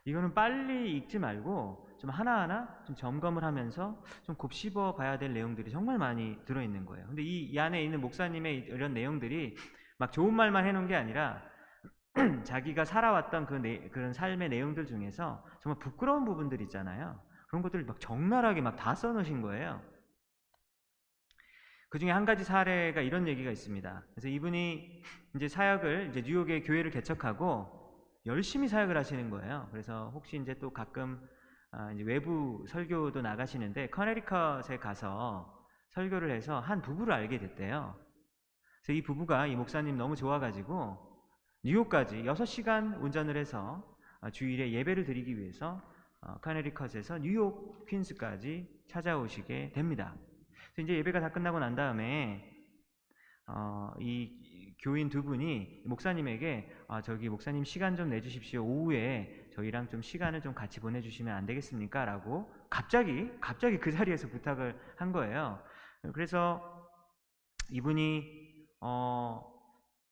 이거는 0.06 0.36
빨리 0.36 0.98
읽지 0.98 1.18
말고 1.18 1.98
좀 2.00 2.12
하나하나 2.12 2.84
좀 2.86 2.96
점검을 2.96 3.44
하면서 3.44 4.00
좀 4.22 4.36
곱씹어 4.36 4.94
봐야 4.96 5.18
될 5.18 5.34
내용들이 5.34 5.72
정말 5.72 5.98
많이 5.98 6.38
들어있는 6.46 6.86
거예요. 6.86 7.08
근데 7.08 7.24
이, 7.24 7.46
이 7.46 7.58
안에 7.58 7.84
있는 7.84 8.00
목사님의 8.02 8.68
이런 8.68 8.94
내용들이 8.94 9.58
막 10.02 10.12
좋은 10.12 10.34
말만 10.34 10.66
해놓은 10.66 10.88
게 10.88 10.96
아니라 10.96 11.44
자기가 12.44 12.86
살아왔던 12.86 13.46
그 13.46 13.54
내, 13.54 13.88
그런 13.90 14.14
삶의 14.14 14.50
내용들 14.50 14.88
중에서 14.88 15.46
정말 15.62 15.78
부끄러운 15.78 16.26
부분들 16.26 16.60
있잖아요. 16.62 17.22
그런 17.48 17.62
것들을 17.62 17.86
막 17.86 18.00
적나라하게 18.00 18.62
막 18.62 18.76
다 18.78 18.96
써놓으신 18.96 19.44
거예요. 19.44 19.80
그 21.92 22.00
중에 22.00 22.10
한 22.10 22.26
가지 22.26 22.44
사례가 22.44 23.02
이런 23.02 23.28
얘기가 23.28 23.52
있습니다. 23.52 24.04
그래서 24.16 24.28
이분이 24.28 25.04
이제 25.36 25.48
사역을 25.48 26.08
이제 26.10 26.22
뉴욕의 26.24 26.64
교회를 26.64 26.90
개척하고 26.90 27.70
열심히 28.26 28.68
사역을 28.68 28.98
하시는 28.98 29.30
거예요. 29.30 29.68
그래서 29.72 30.10
혹시 30.16 30.38
이제 30.38 30.56
또 30.58 30.72
가끔 30.72 31.22
아, 31.70 31.92
이제 31.92 32.04
외부 32.04 32.66
설교도 32.68 33.22
나가시는데 33.22 33.92
커네리컷에 33.92 34.78
가서 34.80 35.68
설교를 35.90 36.32
해서 36.32 36.60
한 36.60 36.82
부부를 36.82 37.14
알게 37.14 37.38
됐대요. 37.38 37.96
그래서 38.82 38.94
이 38.98 39.02
부부가 39.04 39.46
이 39.48 39.56
목사님 39.56 39.98
너무 39.98 40.16
좋아가지고 40.16 40.98
뉴욕까지 41.64 42.24
6시간 42.24 43.02
운전을 43.02 43.38
해서 43.38 43.84
아, 44.22 44.30
주일에 44.32 44.72
예배를 44.72 45.06
드리기 45.06 45.38
위해서 45.38 45.82
어, 46.22 46.40
카네리컷에서 46.40 47.20
뉴욕 47.20 47.86
퀸스까지 47.88 48.68
찾아오시게 48.88 49.72
됩니다. 49.74 50.16
그래서 50.74 50.82
이제 50.86 50.98
예배가 50.98 51.20
다 51.20 51.32
끝나고 51.32 51.60
난 51.60 51.76
다음에 51.76 52.44
어, 53.48 53.94
이 54.00 54.76
교인 54.82 55.10
두 55.10 55.22
분이 55.22 55.84
목사님에게 55.86 56.72
아, 56.88 57.02
저기 57.02 57.30
목사님 57.30 57.64
시간 57.64 57.96
좀 57.96 58.10
내주십시오. 58.10 58.64
오후에 58.64 59.50
저희랑 59.54 59.90
좀 59.90 60.02
시간을 60.02 60.42
좀 60.42 60.56
같이 60.56 60.80
보내주시면 60.80 61.36
안 61.36 61.46
되겠습니까? 61.46 62.06
라고 62.06 62.52
갑자기 62.70 63.30
갑자기 63.40 63.80
그 63.80 63.92
자리에서 63.92 64.28
부탁을 64.28 64.80
한 64.96 65.12
거예요. 65.12 65.62
그래서 66.14 66.90
이분이 67.70 68.41
어, 68.82 69.44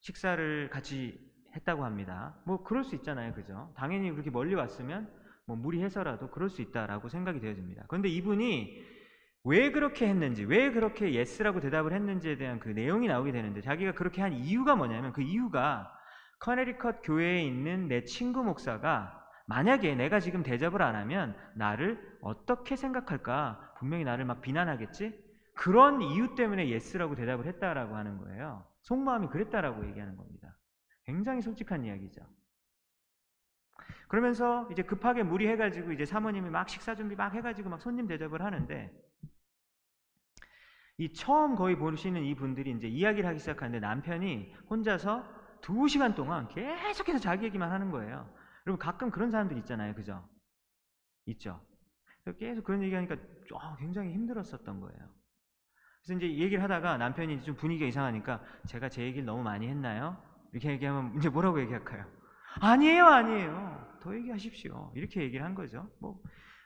식사를 0.00 0.70
같이 0.70 1.18
했다고 1.54 1.84
합니다. 1.84 2.36
뭐 2.46 2.62
그럴 2.62 2.84
수 2.84 2.94
있잖아요, 2.94 3.34
그죠? 3.34 3.72
당연히 3.76 4.10
그렇게 4.10 4.30
멀리 4.30 4.54
왔으면 4.54 5.10
뭐 5.46 5.56
무리해서라도 5.56 6.30
그럴 6.30 6.48
수 6.48 6.62
있다라고 6.62 7.08
생각이 7.08 7.40
되어집니다. 7.40 7.84
그런데 7.88 8.08
이분이 8.08 8.82
왜 9.44 9.72
그렇게 9.72 10.06
했는지, 10.06 10.44
왜 10.44 10.70
그렇게 10.70 11.12
yes라고 11.12 11.60
대답을 11.60 11.92
했는지에 11.92 12.36
대한 12.36 12.60
그 12.60 12.68
내용이 12.68 13.08
나오게 13.08 13.32
되는데 13.32 13.60
자기가 13.60 13.92
그렇게 13.92 14.22
한 14.22 14.32
이유가 14.32 14.76
뭐냐면 14.76 15.12
그 15.12 15.22
이유가 15.22 15.90
코네티컷 16.40 17.00
교회에 17.02 17.42
있는 17.42 17.88
내 17.88 18.04
친구 18.04 18.44
목사가 18.44 19.16
만약에 19.46 19.94
내가 19.96 20.20
지금 20.20 20.42
대접을 20.42 20.80
안 20.82 20.94
하면 20.94 21.36
나를 21.56 21.98
어떻게 22.20 22.76
생각할까? 22.76 23.74
분명히 23.78 24.04
나를 24.04 24.24
막 24.24 24.40
비난하겠지? 24.40 25.29
그런 25.54 26.00
이유 26.02 26.34
때문에 26.34 26.68
yes라고 26.68 27.14
대답을 27.14 27.46
했다라고 27.46 27.96
하는 27.96 28.18
거예요. 28.18 28.66
속마음이 28.82 29.28
그랬다라고 29.28 29.86
얘기하는 29.88 30.16
겁니다. 30.16 30.56
굉장히 31.04 31.42
솔직한 31.42 31.84
이야기죠. 31.84 32.22
그러면서 34.08 34.68
이제 34.72 34.82
급하게 34.82 35.22
무리해가지고 35.22 35.92
이제 35.92 36.04
사모님이 36.04 36.50
막 36.50 36.68
식사 36.68 36.94
준비 36.94 37.14
막 37.14 37.34
해가지고 37.34 37.70
막 37.70 37.80
손님 37.80 38.06
대접을 38.06 38.42
하는데 38.42 38.92
이 40.98 41.12
처음 41.12 41.54
거의 41.54 41.76
보시는 41.76 42.24
이 42.24 42.34
분들이 42.34 42.72
이제 42.72 42.88
이야기를 42.88 43.28
하기 43.28 43.38
시작하는데 43.38 43.80
남편이 43.80 44.54
혼자서 44.68 45.24
두 45.60 45.88
시간 45.88 46.14
동안 46.14 46.48
계속해서 46.48 47.18
자기 47.18 47.46
얘기만 47.46 47.70
하는 47.70 47.90
거예요. 47.90 48.28
여러분 48.66 48.78
가끔 48.78 49.10
그런 49.10 49.30
사람들 49.30 49.56
있잖아요, 49.58 49.94
그죠? 49.94 50.28
있죠. 51.26 51.60
계속 52.38 52.64
그런 52.64 52.82
얘기하니까 52.82 53.16
굉장히 53.78 54.12
힘들었었던 54.12 54.80
거예요. 54.80 55.19
그래서 56.04 56.18
이제 56.18 56.38
얘기를 56.38 56.62
하다가 56.62 56.96
남편이 56.96 57.42
좀 57.42 57.54
분위기가 57.56 57.86
이상하니까 57.86 58.42
제가 58.66 58.88
제 58.88 59.02
얘기를 59.02 59.24
너무 59.24 59.42
많이 59.42 59.68
했나요? 59.68 60.16
이렇게 60.52 60.70
얘기하면 60.70 61.16
이제 61.18 61.28
뭐라고 61.28 61.60
얘기할까요? 61.60 62.04
아니에요, 62.60 63.04
아니에요. 63.06 63.98
더 64.00 64.14
얘기하십시오. 64.14 64.92
이렇게 64.94 65.22
얘기를 65.22 65.44
한 65.44 65.54
거죠. 65.54 65.88
뭐, 66.00 66.20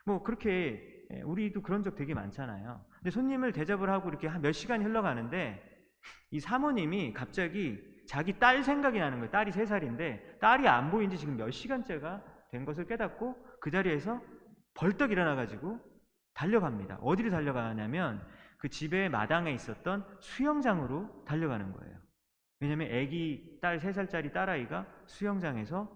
뭐, 0.06 0.22
그렇게, 0.22 1.04
예, 1.12 1.20
우리도 1.22 1.62
그런 1.62 1.82
적 1.82 1.96
되게 1.96 2.14
많잖아요. 2.14 2.80
근데 2.96 3.10
손님을 3.10 3.52
대접을 3.52 3.90
하고 3.90 4.08
이렇게 4.08 4.28
한 4.28 4.40
몇 4.40 4.52
시간이 4.52 4.84
흘러가는데, 4.84 5.62
이 6.30 6.40
사모님이 6.40 7.12
갑자기 7.12 7.78
자기 8.06 8.38
딸 8.38 8.62
생각이 8.62 8.98
나는 8.98 9.18
거예요. 9.18 9.30
딸이 9.30 9.52
세 9.52 9.66
살인데, 9.66 10.38
딸이 10.40 10.68
안 10.68 10.90
보인 10.90 11.10
지 11.10 11.18
지금 11.18 11.36
몇 11.36 11.50
시간째가 11.50 12.22
된 12.52 12.64
것을 12.64 12.86
깨닫고, 12.86 13.36
그 13.60 13.70
자리에서 13.70 14.22
벌떡 14.74 15.10
일어나가지고 15.10 15.80
달려갑니다. 16.34 16.98
어디로 17.02 17.30
달려가냐면, 17.30 18.24
그 18.64 18.70
집의 18.70 19.10
마당에 19.10 19.52
있었던 19.52 20.06
수영장으로 20.20 21.26
달려가는 21.26 21.70
거예요. 21.70 21.98
왜냐면 22.60 22.86
아기 22.96 23.58
딸 23.60 23.78
3살짜리 23.78 24.32
딸아이가 24.32 24.86
수영장에서 25.04 25.86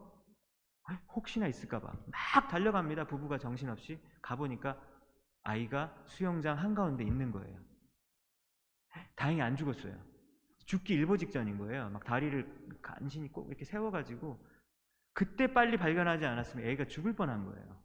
혹시나 1.15 1.47
있을까봐 1.47 1.91
막 1.91 2.49
달려갑니다. 2.51 3.07
부부가 3.07 3.39
정신없이 3.39 3.99
가보니까 4.21 4.79
아이가 5.45 5.97
수영장 6.05 6.59
한가운데 6.59 7.05
있는 7.05 7.33
거예요. 7.33 7.59
다행히 9.17 9.41
안 9.41 9.57
죽었어요. 9.57 9.97
죽기 10.67 10.93
일보 10.93 11.17
직전인 11.17 11.57
거예요. 11.57 11.89
막 11.89 12.05
다리를 12.05 12.69
간신히 12.83 13.33
꼭 13.33 13.49
이렇게 13.49 13.65
세워가지고 13.65 14.47
그때 15.15 15.55
빨리 15.55 15.79
발견하지 15.79 16.27
않았으면 16.27 16.67
애가 16.67 16.85
죽을 16.85 17.15
뻔한 17.15 17.47
거예요. 17.47 17.83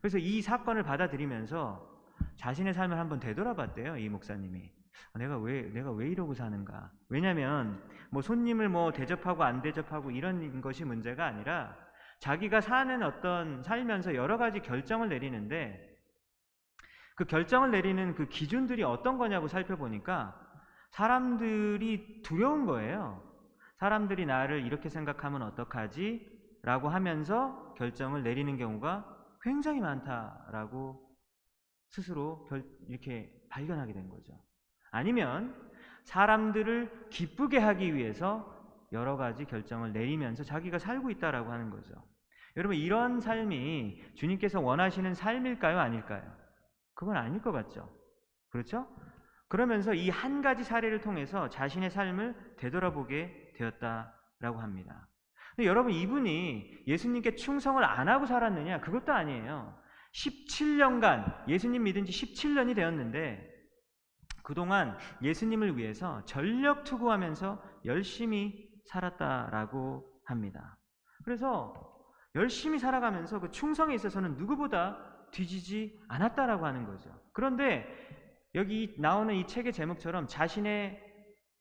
그래서 0.00 0.18
이 0.18 0.42
사건을 0.42 0.82
받아들이면서 0.82 1.97
자신의 2.38 2.72
삶을 2.72 2.98
한번 2.98 3.20
되돌아봤대요. 3.20 3.98
이 3.98 4.08
목사님이. 4.08 4.70
아, 5.12 5.18
내가 5.18 5.38
왜 5.38 5.62
내가 5.72 5.92
왜 5.92 6.08
이러고 6.08 6.34
사는가? 6.34 6.90
왜냐면 7.08 7.82
뭐 8.10 8.22
손님을 8.22 8.68
뭐 8.68 8.92
대접하고 8.92 9.44
안 9.44 9.60
대접하고 9.60 10.10
이런 10.10 10.60
것이 10.60 10.84
문제가 10.84 11.26
아니라 11.26 11.76
자기가 12.20 12.60
사는 12.60 13.02
어떤 13.02 13.62
살면서 13.62 14.14
여러 14.14 14.38
가지 14.38 14.60
결정을 14.60 15.08
내리는데 15.08 15.84
그 17.16 17.24
결정을 17.24 17.70
내리는 17.70 18.14
그 18.14 18.28
기준들이 18.28 18.82
어떤 18.84 19.18
거냐고 19.18 19.48
살펴보니까 19.48 20.40
사람들이 20.90 22.22
두려운 22.22 22.64
거예요. 22.64 23.22
사람들이 23.78 24.26
나를 24.26 24.64
이렇게 24.64 24.88
생각하면 24.88 25.42
어떡하지? 25.42 26.38
라고 26.62 26.88
하면서 26.88 27.74
결정을 27.76 28.22
내리는 28.22 28.56
경우가 28.56 29.16
굉장히 29.42 29.80
많다라고 29.80 31.07
스스로 31.90 32.48
이렇게 32.88 33.32
발견하게 33.50 33.92
된 33.92 34.08
거죠. 34.08 34.32
아니면 34.90 35.54
사람들을 36.04 37.08
기쁘게 37.10 37.58
하기 37.58 37.94
위해서 37.94 38.54
여러 38.92 39.16
가지 39.16 39.44
결정을 39.44 39.92
내리면서 39.92 40.44
자기가 40.44 40.78
살고 40.78 41.10
있다라고 41.10 41.52
하는 41.52 41.70
거죠. 41.70 41.94
여러분 42.56 42.76
이런 42.76 43.20
삶이 43.20 44.14
주님께서 44.14 44.60
원하시는 44.60 45.14
삶일까요, 45.14 45.78
아닐까요? 45.78 46.22
그건 46.94 47.16
아닐 47.16 47.40
것 47.42 47.52
같죠. 47.52 47.88
그렇죠? 48.50 48.88
그러면서 49.48 49.94
이 49.94 50.10
한 50.10 50.42
가지 50.42 50.64
사례를 50.64 51.00
통해서 51.00 51.48
자신의 51.48 51.90
삶을 51.90 52.54
되돌아보게 52.58 53.52
되었다라고 53.56 54.58
합니다. 54.60 55.08
여러분 55.60 55.92
이분이 55.92 56.84
예수님께 56.86 57.34
충성을 57.34 57.82
안 57.84 58.08
하고 58.08 58.26
살았느냐? 58.26 58.80
그것도 58.80 59.12
아니에요. 59.12 59.76
17년간 60.18 61.48
예수님 61.48 61.84
믿은 61.84 62.04
지 62.04 62.12
17년이 62.12 62.74
되었는데 62.74 63.46
그동안 64.42 64.96
예수님을 65.22 65.76
위해서 65.76 66.24
전력 66.24 66.84
투구하면서 66.84 67.62
열심히 67.84 68.68
살았다라고 68.86 70.04
합니다. 70.24 70.78
그래서 71.24 71.74
열심히 72.34 72.78
살아가면서 72.78 73.40
그 73.40 73.50
충성에 73.50 73.94
있어서는 73.94 74.36
누구보다 74.36 75.28
뒤지지 75.30 76.00
않았다라고 76.08 76.64
하는 76.66 76.86
거죠. 76.86 77.10
그런데 77.32 77.86
여기 78.54 78.94
나오는 78.98 79.34
이 79.34 79.46
책의 79.46 79.72
제목처럼 79.72 80.26
자신의 80.26 80.98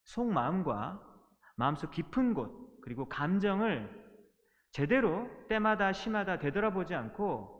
속마음과 0.05 1.01
마음속 1.57 1.91
깊은 1.91 2.33
곳 2.33 2.79
그리고 2.81 3.09
감정을 3.09 4.07
제대로 4.71 5.27
때마다 5.49 5.91
시마다 5.91 6.39
되돌아보지 6.39 6.95
않고 6.95 7.56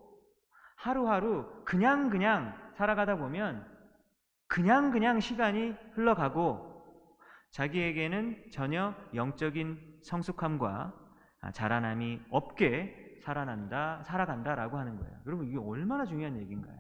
하루하루 0.77 1.45
그냥 1.65 2.09
그냥 2.09 2.55
살아가다 2.75 3.17
보면 3.17 3.67
그냥 4.47 4.91
그냥 4.91 5.19
시간이 5.19 5.75
흘러가고 5.93 6.65
자기에게는 7.51 8.51
전혀 8.51 8.95
영적인 9.13 9.99
성숙함과 10.03 10.93
자라남이 11.53 12.21
없게 12.29 13.19
살아난다, 13.23 14.03
살아간다라고 14.03 14.77
하는 14.77 14.97
거예요. 14.97 15.17
여러분 15.25 15.47
이게 15.47 15.57
얼마나 15.57 16.05
중요한 16.05 16.37
얘기인가요? 16.37 16.77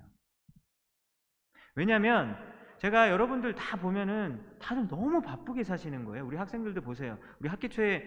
왜냐하면 1.75 2.37
제가 2.77 3.09
여러분들 3.09 3.55
다 3.55 3.77
보면은 3.77 4.45
다들 4.59 4.87
너무 4.87 5.21
바쁘게 5.21 5.63
사시는 5.63 6.05
거예요. 6.05 6.25
우리 6.25 6.37
학생들도 6.37 6.81
보세요. 6.81 7.17
우리 7.39 7.49
학기 7.49 7.67
초에 7.69 8.03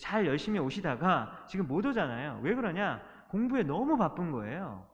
잘 0.00 0.26
열심히 0.26 0.58
오시다가 0.58 1.46
지금 1.48 1.66
못 1.66 1.86
오잖아요. 1.86 2.40
왜 2.42 2.54
그러냐? 2.54 3.00
공부에 3.28 3.62
너무 3.62 3.96
바쁜 3.96 4.32
거예요. 4.32 4.86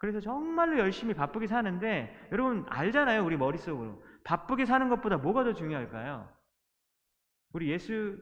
그래서 0.00 0.18
정말로 0.18 0.78
열심히 0.78 1.12
바쁘게 1.12 1.46
사는데 1.46 2.28
여러분 2.32 2.64
알잖아요. 2.70 3.22
우리 3.22 3.36
머릿속으로. 3.36 4.02
바쁘게 4.24 4.64
사는 4.64 4.88
것보다 4.88 5.18
뭐가 5.18 5.44
더 5.44 5.52
중요할까요? 5.52 6.26
우리 7.52 7.70
예수 7.70 8.16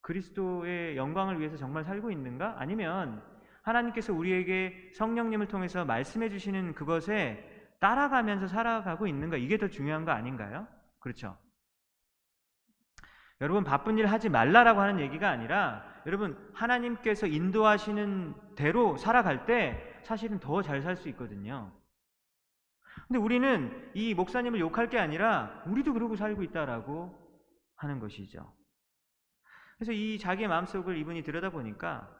그리스도의 0.00 0.96
영광을 0.96 1.40
위해서 1.40 1.58
정말 1.58 1.84
살고 1.84 2.10
있는가? 2.10 2.54
아니면 2.56 3.22
하나님께서 3.60 4.14
우리에게 4.14 4.92
성령님을 4.94 5.48
통해서 5.48 5.84
말씀해 5.84 6.30
주시는 6.30 6.72
그것에 6.72 7.68
따라가면서 7.80 8.46
살아가고 8.46 9.06
있는가? 9.06 9.36
이게 9.36 9.58
더 9.58 9.68
중요한 9.68 10.06
거 10.06 10.12
아닌가요? 10.12 10.66
그렇죠? 11.00 11.36
여러분 13.42 13.62
바쁜 13.62 13.98
일 13.98 14.06
하지 14.06 14.30
말라라고 14.30 14.80
하는 14.80 15.00
얘기가 15.00 15.28
아니라 15.28 15.84
여러분 16.06 16.50
하나님께서 16.54 17.26
인도하시는 17.26 18.54
대로 18.56 18.96
살아갈 18.96 19.44
때 19.44 19.87
사실은 20.04 20.38
더 20.40 20.62
잘 20.62 20.82
살 20.82 20.96
수 20.96 21.08
있거든요. 21.10 21.72
근데 23.06 23.18
우리는 23.18 23.90
이 23.94 24.14
목사님을 24.14 24.60
욕할 24.60 24.88
게 24.88 24.98
아니라 24.98 25.62
우리도 25.66 25.92
그러고 25.92 26.16
살고 26.16 26.42
있다라고 26.42 27.16
하는 27.76 28.00
것이죠. 28.00 28.52
그래서 29.76 29.92
이 29.92 30.18
자기의 30.18 30.48
마음속을 30.48 30.96
이분이 30.98 31.22
들여다보니까 31.22 32.12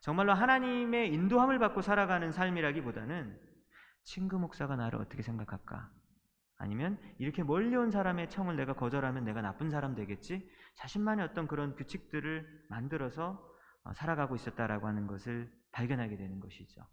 정말로 0.00 0.32
하나님의 0.32 1.12
인도함을 1.12 1.58
받고 1.58 1.82
살아가는 1.82 2.32
삶이라기보다는 2.32 3.38
친구 4.04 4.38
목사가 4.38 4.76
나를 4.76 5.00
어떻게 5.00 5.22
생각할까? 5.22 5.90
아니면 6.56 6.98
이렇게 7.18 7.42
멀리 7.42 7.76
온 7.76 7.90
사람의 7.90 8.30
청을 8.30 8.56
내가 8.56 8.72
거절하면 8.72 9.24
내가 9.24 9.42
나쁜 9.42 9.70
사람 9.70 9.94
되겠지? 9.94 10.48
자신만의 10.76 11.26
어떤 11.26 11.46
그런 11.46 11.76
규칙들을 11.76 12.66
만들어서 12.70 13.32
어, 13.32 13.48
살아가고 13.94 14.36
있었다라고 14.36 14.86
하는 14.86 15.06
것을 15.06 15.50
발견하게 15.72 16.16
되는 16.16 16.40
것이죠. 16.40 16.86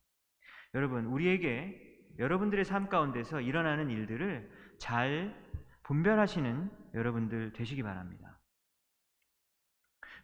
여러분, 0.73 1.05
우리에게 1.05 1.95
여러분들의 2.17 2.63
삶 2.65 2.87
가운데서 2.87 3.41
일어나는 3.41 3.89
일들을 3.89 4.49
잘 4.77 5.35
분별하시는 5.83 6.71
여러분들 6.93 7.53
되시기 7.53 7.83
바랍니다. 7.83 8.39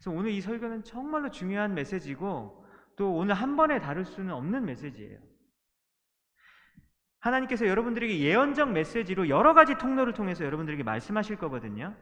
그래서 0.01 0.11
오늘 0.11 0.31
이 0.31 0.41
설교는 0.41 0.83
정말로 0.83 1.29
중요한 1.29 1.73
메시지고 1.73 2.65
또 2.95 3.13
오늘 3.13 3.35
한 3.35 3.55
번에 3.55 3.79
다룰 3.79 4.05
수는 4.05 4.33
없는 4.33 4.65
메시지예요. 4.65 5.19
하나님께서 7.19 7.67
여러분들에게 7.67 8.19
예언적 8.19 8.71
메시지로 8.71 9.29
여러 9.29 9.53
가지 9.53 9.75
통로를 9.77 10.13
통해서 10.13 10.43
여러분들에게 10.43 10.81
말씀하실 10.83 11.37
거거든요. 11.37 11.95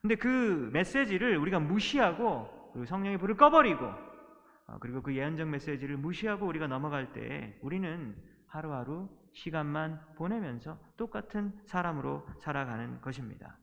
근데 0.00 0.14
그 0.14 0.70
메시지를 0.72 1.36
우리가 1.36 1.58
무시하고 1.60 2.48
그리고 2.78 2.86
성령의 2.86 3.18
불을 3.18 3.36
꺼버리고 3.36 3.84
어, 3.86 4.78
그리고 4.78 5.02
그 5.02 5.16
예언적 5.16 5.48
메시지를 5.48 5.96
무시하고 5.96 6.46
우리가 6.46 6.68
넘어갈 6.68 7.12
때 7.12 7.58
우리는 7.60 8.16
하루하루 8.46 9.08
시간만 9.32 10.00
보내면서 10.14 10.78
똑같은 10.96 11.52
사람으로 11.66 12.24
살아가는 12.38 13.00
것입니다. 13.00 13.58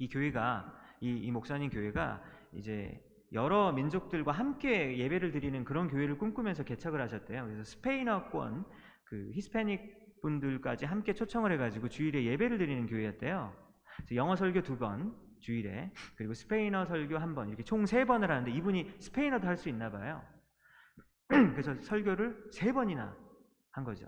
이 0.00 0.08
교회가 0.08 0.74
이, 1.02 1.10
이 1.10 1.30
목사님 1.30 1.70
교회가 1.70 2.20
이제 2.54 3.00
여러 3.32 3.70
민족들과 3.70 4.32
함께 4.32 4.98
예배를 4.98 5.30
드리는 5.30 5.64
그런 5.64 5.86
교회를 5.86 6.18
꿈꾸면서 6.18 6.64
개척을 6.64 7.00
하셨대요. 7.00 7.44
그래서 7.44 7.62
스페인어권 7.62 8.64
그 9.04 9.30
히스패닉 9.34 10.20
분들까지 10.20 10.84
함께 10.84 11.14
초청을 11.14 11.52
해가지고 11.52 11.88
주일에 11.88 12.24
예배를 12.24 12.58
드리는 12.58 12.86
교회였대요. 12.88 13.54
영어 14.16 14.34
설교 14.34 14.62
두 14.62 14.78
번, 14.78 15.14
주일에 15.40 15.92
그리고 16.16 16.34
스페인어 16.34 16.86
설교 16.86 17.18
한 17.18 17.34
번, 17.34 17.48
이렇게 17.48 17.62
총 17.64 17.86
세 17.86 18.04
번을 18.04 18.30
하는데 18.30 18.50
이분이 18.50 18.96
스페인어도 19.00 19.46
할 19.46 19.56
수 19.56 19.68
있나 19.68 19.90
봐요. 19.90 20.22
그래서 21.28 21.74
설교를 21.82 22.50
세 22.52 22.72
번이나 22.72 23.16
한 23.72 23.84
거죠. 23.84 24.06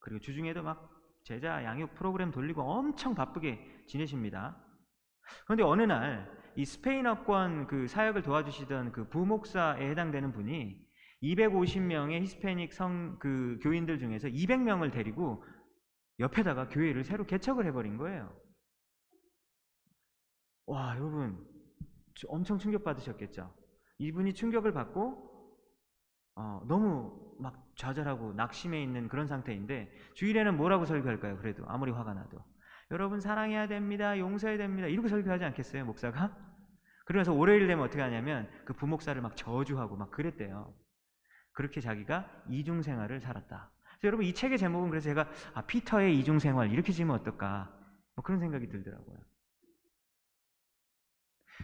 그리고 0.00 0.20
주중에도 0.20 0.62
막 0.62 0.90
제자 1.24 1.62
양육 1.64 1.94
프로그램 1.94 2.30
돌리고 2.30 2.62
엄청 2.62 3.14
바쁘게 3.14 3.84
지내십니다. 3.86 4.56
그런데 5.46 5.62
어느 5.62 5.82
날 5.82 6.42
이 6.54 6.66
스페인어권 6.66 7.66
그 7.66 7.88
사역을 7.88 8.22
도와주시던 8.22 8.92
그 8.92 9.08
부목사에 9.08 9.88
해당되는 9.88 10.32
분이 10.32 10.78
250명의 11.22 12.20
히스패닉 12.20 12.72
성 12.74 13.16
그 13.18 13.58
교인들 13.62 13.98
중에서 13.98 14.28
200명을 14.28 14.92
데리고 14.92 15.42
옆에다가 16.18 16.68
교회를 16.68 17.04
새로 17.04 17.24
개척을 17.24 17.64
해버린 17.66 17.96
거예요. 17.96 18.36
와, 20.66 20.96
여러분 20.96 21.44
엄청 22.28 22.58
충격 22.58 22.84
받으셨겠죠. 22.84 23.52
이분이 23.98 24.34
충격을 24.34 24.72
받고 24.72 25.30
어, 26.34 26.62
너무 26.66 27.36
막 27.38 27.72
좌절하고 27.76 28.32
낙심해 28.34 28.82
있는 28.82 29.08
그런 29.08 29.26
상태인데 29.26 29.92
주일에는 30.14 30.56
뭐라고 30.56 30.84
설교할까요? 30.84 31.38
그래도 31.38 31.64
아무리 31.66 31.90
화가 31.90 32.14
나도 32.14 32.38
여러분 32.90 33.20
사랑해야 33.20 33.68
됩니다. 33.68 34.18
용서해야 34.18 34.58
됩니다. 34.58 34.86
이렇게 34.88 35.08
설교하지 35.08 35.44
않겠어요, 35.44 35.84
목사가? 35.84 36.36
그러면서 37.04 37.32
월요일 37.32 37.66
되면 37.66 37.84
어떻게 37.84 38.00
하냐면 38.02 38.48
그 38.64 38.72
부목사를 38.74 39.20
막 39.20 39.36
저주하고 39.36 39.96
막 39.96 40.10
그랬대요. 40.10 40.74
그렇게 41.52 41.80
자기가 41.80 42.44
이중 42.48 42.82
생활을 42.82 43.20
살았다. 43.20 43.70
여러분 44.04 44.24
이 44.24 44.34
책의 44.34 44.58
제목은 44.58 44.90
그래서 44.90 45.08
제가 45.10 45.28
아, 45.54 45.62
피터의 45.62 46.18
이중 46.18 46.38
생활 46.38 46.70
이렇게 46.70 46.92
지으면 46.92 47.16
어떨까? 47.16 47.72
뭐 48.14 48.22
그런 48.22 48.40
생각이 48.40 48.68
들더라고요. 48.68 49.18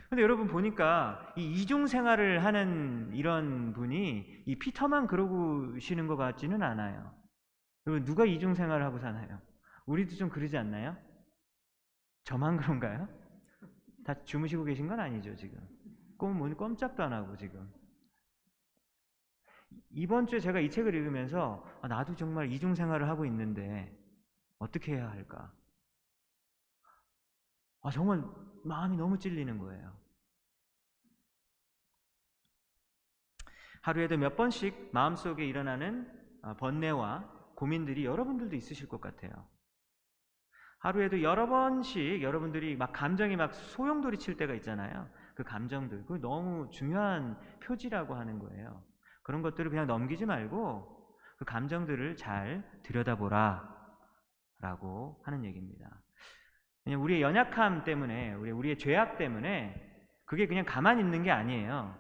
근데 0.09 0.22
여러분 0.22 0.46
보니까 0.46 1.35
이 1.37 1.53
이중 1.53 1.87
생활을 1.87 2.44
하는 2.44 3.11
이런 3.14 3.72
분이 3.72 4.44
이 4.46 4.59
피터만 4.59 5.07
그러고 5.07 5.79
쉬는 5.79 6.07
것 6.07 6.16
같지는 6.16 6.62
않아요. 6.62 7.14
여러분 7.87 8.05
누가 8.05 8.24
이중 8.24 8.55
생활을 8.55 8.85
하고 8.85 8.98
사나요? 8.98 9.40
우리도 9.87 10.14
좀 10.16 10.29
그러지 10.29 10.57
않나요? 10.57 10.96
저만 12.24 12.57
그런가요? 12.59 13.09
다 14.05 14.14
주무시고 14.24 14.64
계신 14.64 14.87
건 14.87 15.01
아니죠 15.01 15.35
지금. 15.37 15.59
꿈은 16.18 16.57
꼼짝도 16.57 17.03
안 17.03 17.12
하고 17.12 17.37
지금. 17.37 17.70
이번 19.90 20.27
주에 20.27 20.40
제가 20.40 20.61
이 20.61 20.70
책을 20.70 20.94
읽으면서 20.94 21.64
아, 21.83 21.88
나도 21.88 22.14
정말 22.14 22.51
이중 22.53 22.74
생활을 22.74 23.09
하고 23.09 23.24
있는데 23.27 23.94
어떻게 24.59 24.96
해야 24.96 25.11
할까? 25.11 25.53
아, 27.83 27.90
정말 27.90 28.22
마음이 28.68 28.96
너무 28.96 29.18
찔리는 29.18 29.59
거예요. 29.59 29.96
하루에도 33.83 34.16
몇 34.16 34.37
번씩 34.37 34.90
마음속에 34.92 35.46
일어나는 35.46 36.11
아, 36.42 36.54
번뇌와 36.54 37.54
고민들이 37.54 38.04
여러분들도 38.04 38.54
있으실 38.54 38.88
것 38.88 39.00
같아요. 39.00 39.33
하루에도 40.81 41.22
여러 41.22 41.48
번씩 41.48 42.22
여러분들이 42.22 42.76
막 42.76 42.92
감정이 42.92 43.37
막 43.37 43.52
소용돌이 43.52 44.18
칠 44.18 44.37
때가 44.37 44.54
있잖아요. 44.54 45.11
그 45.34 45.42
감정들. 45.42 46.05
그 46.07 46.20
너무 46.20 46.70
중요한 46.70 47.38
표지라고 47.61 48.14
하는 48.14 48.38
거예요. 48.38 48.84
그런 49.22 49.42
것들을 49.42 49.70
그냥 49.70 49.86
넘기지 49.86 50.26
말고 50.26 51.16
그 51.38 51.45
감정들을 51.45 52.16
잘 52.16 52.68
들여다보라 52.84 53.76
라고 54.61 55.20
하는 55.24 55.45
얘기입니다. 55.45 56.03
왜냐면 56.89 57.05
우리의 57.05 57.20
연약함 57.20 57.84
때문에, 57.84 58.32
우리의 58.32 58.78
죄악 58.78 59.18
때문에 59.18 59.74
그게 60.24 60.47
그냥 60.47 60.64
가만히 60.64 61.03
있는 61.03 61.22
게 61.22 61.30
아니에요. 61.30 61.95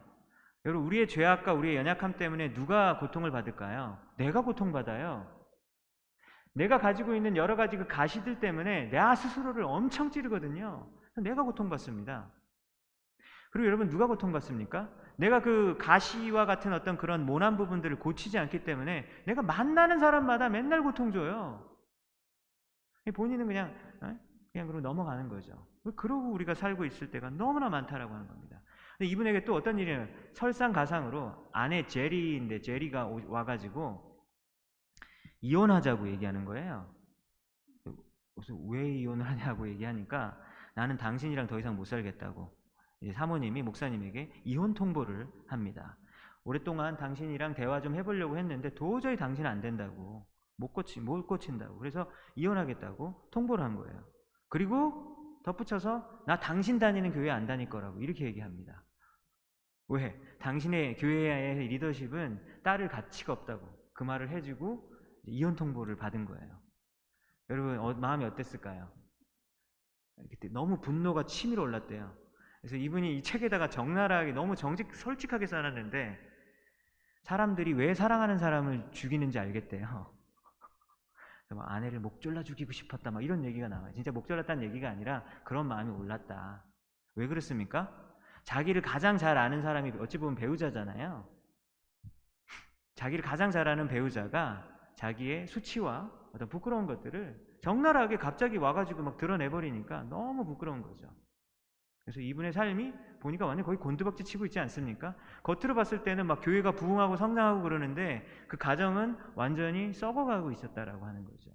여러분, 0.64 0.86
우리의 0.86 1.08
죄악과 1.08 1.52
우리의 1.52 1.76
연약함 1.76 2.16
때문에 2.16 2.54
누가 2.54 2.98
고통을 2.98 3.30
받을까요? 3.30 3.98
내가 4.16 4.40
고통받아요. 4.40 5.30
내가 6.54 6.78
가지고 6.78 7.14
있는 7.14 7.36
여러 7.36 7.54
가지 7.54 7.76
그 7.76 7.86
가시들 7.86 8.40
때문에 8.40 8.88
내 8.88 8.98
스스로를 9.14 9.64
엄청 9.64 10.10
찌르거든요. 10.10 10.90
내가 11.16 11.42
고통받습니다. 11.42 12.30
그리고 13.50 13.66
여러분 13.66 13.90
누가 13.90 14.06
고통받습니까? 14.06 14.88
내가 15.16 15.42
그 15.42 15.76
가시와 15.78 16.46
같은 16.46 16.72
어떤 16.72 16.96
그런 16.96 17.26
모난 17.26 17.58
부분들을 17.58 17.98
고치지 17.98 18.38
않기 18.38 18.64
때문에 18.64 19.06
내가 19.26 19.42
만나는 19.42 19.98
사람마다 19.98 20.48
맨날 20.48 20.82
고통 20.82 21.12
줘요. 21.12 21.62
본인은 23.14 23.46
그냥 23.46 23.68
어? 23.70 23.87
그냥 24.52 24.66
그러고 24.66 24.80
넘어가는 24.80 25.28
거죠. 25.28 25.66
그러고 25.96 26.32
우리가 26.32 26.54
살고 26.54 26.84
있을 26.84 27.10
때가 27.10 27.30
너무나 27.30 27.68
많다라고 27.68 28.14
하는 28.14 28.26
겁니다. 28.26 28.60
이분에게 29.00 29.44
또 29.44 29.54
어떤 29.54 29.78
일이 29.78 29.96
설상가상으로 30.34 31.50
아내 31.52 31.86
제리인데 31.86 32.60
제리가 32.60 33.06
오- 33.06 33.30
와가지고 33.30 34.08
이혼하자고 35.40 36.08
얘기하는 36.08 36.44
거예요. 36.44 36.92
그래서 38.34 38.54
왜 38.68 38.88
이혼을 38.98 39.26
하냐고 39.26 39.68
얘기하니까 39.68 40.38
나는 40.74 40.96
당신이랑 40.96 41.46
더 41.46 41.58
이상 41.58 41.76
못 41.76 41.84
살겠다고 41.84 42.56
사모님이 43.14 43.62
목사님에게 43.62 44.42
이혼 44.44 44.74
통보를 44.74 45.28
합니다. 45.46 45.96
오랫동안 46.44 46.96
당신이랑 46.96 47.54
대화 47.54 47.80
좀 47.80 47.94
해보려고 47.94 48.36
했는데 48.38 48.74
도저히 48.74 49.16
당신은 49.16 49.48
안 49.48 49.60
된다고 49.60 50.26
못 50.56 50.72
고치 50.72 51.00
못 51.00 51.26
고친다고 51.26 51.78
그래서 51.78 52.10
이혼하겠다고 52.34 53.28
통보를 53.30 53.64
한 53.64 53.76
거예요. 53.76 54.04
그리고 54.48 55.40
덧붙여서 55.44 56.24
나 56.26 56.38
당신 56.40 56.78
다니는 56.78 57.12
교회 57.12 57.30
안 57.30 57.46
다닐 57.46 57.68
거라고 57.68 58.00
이렇게 58.00 58.24
얘기합니다. 58.24 58.84
왜? 59.88 60.20
당신의 60.40 60.96
교회의 60.96 61.68
리더십은 61.68 62.62
딸을 62.62 62.88
가치가 62.88 63.32
없다고 63.32 63.66
그 63.94 64.04
말을 64.04 64.30
해주고 64.30 64.92
이혼 65.24 65.56
통보를 65.56 65.96
받은 65.96 66.24
거예요. 66.26 66.60
여러분 67.50 67.78
어, 67.78 67.94
마음이 67.94 68.24
어땠을까요? 68.24 68.92
그때 70.30 70.48
너무 70.48 70.80
분노가 70.80 71.24
치밀어 71.24 71.62
올랐대요. 71.62 72.14
그래서 72.60 72.76
이분이 72.76 73.18
이 73.18 73.22
책에다가 73.22 73.70
적나라하게 73.70 74.32
너무 74.32 74.56
정직 74.56 74.94
솔직하게 74.94 75.46
써놨는데 75.46 76.18
사람들이 77.22 77.72
왜 77.74 77.94
사랑하는 77.94 78.38
사람을 78.38 78.90
죽이는지 78.90 79.38
알겠대요. 79.38 80.17
막 81.54 81.70
아내를 81.70 82.00
목 82.00 82.20
졸라 82.20 82.42
죽이고 82.42 82.72
싶었다 82.72 83.10
막 83.10 83.24
이런 83.24 83.44
얘기가 83.44 83.68
나와요. 83.68 83.92
진짜 83.94 84.12
목 84.12 84.26
졸랐다는 84.26 84.62
얘기가 84.64 84.90
아니라 84.90 85.24
그런 85.44 85.66
마음이 85.66 85.90
올랐다. 85.90 86.64
왜 87.14 87.26
그렇습니까? 87.26 87.92
자기를 88.44 88.82
가장 88.82 89.16
잘 89.16 89.38
아는 89.38 89.62
사람이 89.62 89.92
어찌 89.98 90.18
보면 90.18 90.34
배우자잖아요. 90.34 91.28
자기를 92.94 93.24
가장 93.24 93.50
잘 93.50 93.68
아는 93.68 93.88
배우자가 93.88 94.66
자기의 94.96 95.46
수치와 95.46 96.10
어떤 96.34 96.48
부끄러운 96.48 96.86
것들을 96.86 97.58
적나라하게 97.62 98.16
갑자기 98.16 98.56
와가지고 98.56 99.02
막 99.02 99.16
드러내버리니까 99.16 100.04
너무 100.04 100.44
부끄러운 100.44 100.82
거죠. 100.82 101.08
그래서 102.04 102.20
이분의 102.20 102.52
삶이 102.52 102.92
보니까 103.20 103.46
완전 103.46 103.64
거의 103.64 103.78
곤두박질 103.78 104.24
치고 104.24 104.46
있지 104.46 104.58
않습니까? 104.60 105.14
겉으로 105.42 105.74
봤을 105.74 106.02
때는 106.02 106.26
막 106.26 106.40
교회가 106.42 106.72
부흥하고 106.72 107.16
성장하고 107.16 107.62
그러는데 107.62 108.26
그 108.48 108.56
가정은 108.56 109.16
완전히 109.34 109.92
썩어가고 109.92 110.52
있었다라고 110.52 111.04
하는 111.04 111.24
거죠. 111.24 111.50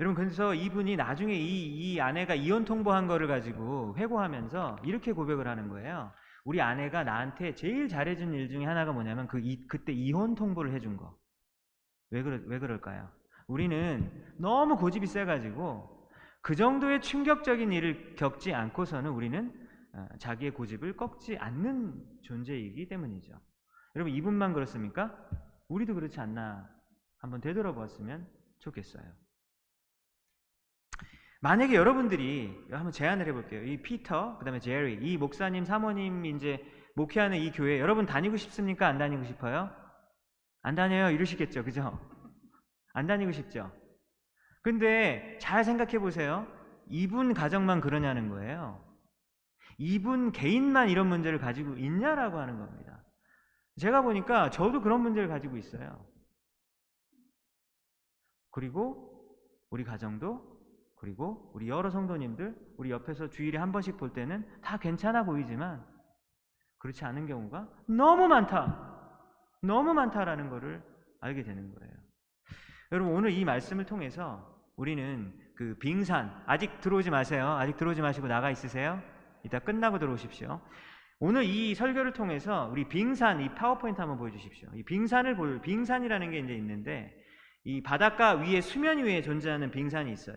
여러분 0.00 0.14
그래서 0.14 0.54
이분이 0.54 0.96
나중에 0.96 1.34
이, 1.34 1.92
이 1.92 2.00
아내가 2.00 2.34
이혼 2.34 2.64
통보한 2.64 3.06
거를 3.06 3.26
가지고 3.28 3.94
회고하면서 3.98 4.80
이렇게 4.84 5.12
고백을 5.12 5.46
하는 5.46 5.68
거예요. 5.68 6.10
우리 6.44 6.62
아내가 6.62 7.04
나한테 7.04 7.54
제일 7.54 7.86
잘해준 7.86 8.32
일 8.32 8.48
중에 8.48 8.64
하나가 8.64 8.92
뭐냐면 8.92 9.28
그 9.28 9.38
이, 9.40 9.66
그때 9.66 9.92
이혼 9.92 10.34
통보를 10.34 10.72
해준 10.72 10.96
거. 10.96 11.14
왜 12.10 12.22
그러, 12.22 12.38
왜 12.46 12.58
그럴까요? 12.58 13.10
우리는 13.46 14.10
너무 14.38 14.76
고집이 14.78 15.06
세가지고 15.06 15.99
그 16.42 16.54
정도의 16.54 17.02
충격적인 17.02 17.72
일을 17.72 18.14
겪지 18.16 18.54
않고서는 18.54 19.10
우리는 19.10 19.52
어, 19.92 20.06
자기의 20.18 20.52
고집을 20.52 20.96
꺾지 20.96 21.36
않는 21.38 22.20
존재이기 22.22 22.88
때문이죠. 22.88 23.32
여러분 23.96 24.14
이분만 24.14 24.52
그렇습니까? 24.52 25.16
우리도 25.68 25.94
그렇지 25.94 26.20
않나 26.20 26.68
한번 27.18 27.40
되돌아보았으면 27.40 28.26
좋겠어요. 28.60 29.02
만약에 31.42 31.74
여러분들이 31.74 32.54
한번 32.70 32.92
제안을 32.92 33.26
해볼게요. 33.28 33.64
이 33.64 33.80
피터, 33.82 34.38
그 34.38 34.44
다음에 34.44 34.60
제리, 34.60 34.94
이 34.94 35.16
목사님, 35.16 35.64
사모님 35.64 36.26
이제 36.26 36.62
목회하는 36.94 37.38
이 37.38 37.50
교회 37.50 37.80
여러분 37.80 38.04
다니고 38.04 38.36
싶습니까? 38.36 38.86
안 38.86 38.98
다니고 38.98 39.24
싶어요? 39.24 39.70
안 40.62 40.74
다녀요 40.74 41.10
이러시겠죠, 41.10 41.64
그죠? 41.64 41.98
안 42.92 43.06
다니고 43.06 43.32
싶죠. 43.32 43.72
근데 44.62 45.38
잘 45.40 45.64
생각해 45.64 45.98
보세요. 45.98 46.46
이분 46.88 47.34
가정만 47.34 47.80
그러냐는 47.80 48.28
거예요. 48.28 48.84
이분 49.78 50.32
개인만 50.32 50.90
이런 50.90 51.08
문제를 51.08 51.38
가지고 51.38 51.76
있냐라고 51.76 52.38
하는 52.38 52.58
겁니다. 52.58 53.02
제가 53.78 54.02
보니까 54.02 54.50
저도 54.50 54.82
그런 54.82 55.00
문제를 55.00 55.28
가지고 55.28 55.56
있어요. 55.56 56.04
그리고 58.50 59.10
우리 59.70 59.84
가정도 59.84 60.60
그리고 60.96 61.50
우리 61.54 61.68
여러 61.68 61.88
성도님들 61.88 62.74
우리 62.76 62.90
옆에서 62.90 63.30
주일에 63.30 63.58
한 63.58 63.72
번씩 63.72 63.96
볼 63.96 64.12
때는 64.12 64.46
다 64.60 64.76
괜찮아 64.76 65.24
보이지만 65.24 65.82
그렇지 66.78 67.04
않은 67.04 67.26
경우가 67.26 67.68
너무 67.86 68.28
많다. 68.28 68.88
너무 69.62 69.94
많다라는 69.94 70.50
것을 70.50 70.82
알게 71.20 71.42
되는 71.42 71.74
거예요. 71.74 71.99
여러분 72.92 73.14
오늘 73.14 73.30
이 73.30 73.44
말씀을 73.44 73.84
통해서 73.86 74.44
우리는 74.74 75.32
그 75.54 75.76
빙산 75.78 76.42
아직 76.46 76.80
들어오지 76.80 77.10
마세요. 77.10 77.46
아직 77.50 77.76
들어오지 77.76 78.00
마시고 78.00 78.26
나가 78.26 78.50
있으세요. 78.50 79.00
이따 79.44 79.60
끝나고 79.60 80.00
들어오십시오. 80.00 80.60
오늘 81.20 81.44
이 81.44 81.72
설교를 81.76 82.12
통해서 82.12 82.68
우리 82.72 82.88
빙산 82.88 83.42
이 83.42 83.54
파워포인트 83.54 84.00
한번 84.00 84.18
보여주십시오. 84.18 84.70
이 84.74 84.82
빙산을 84.82 85.36
볼 85.36 85.60
빙산이라는 85.60 86.30
게 86.32 86.40
이제 86.40 86.52
있는데 86.56 87.14
이 87.62 87.80
바닷가 87.80 88.32
위에 88.32 88.60
수면 88.60 88.98
위에 88.98 89.22
존재하는 89.22 89.70
빙산이 89.70 90.10
있어요. 90.10 90.36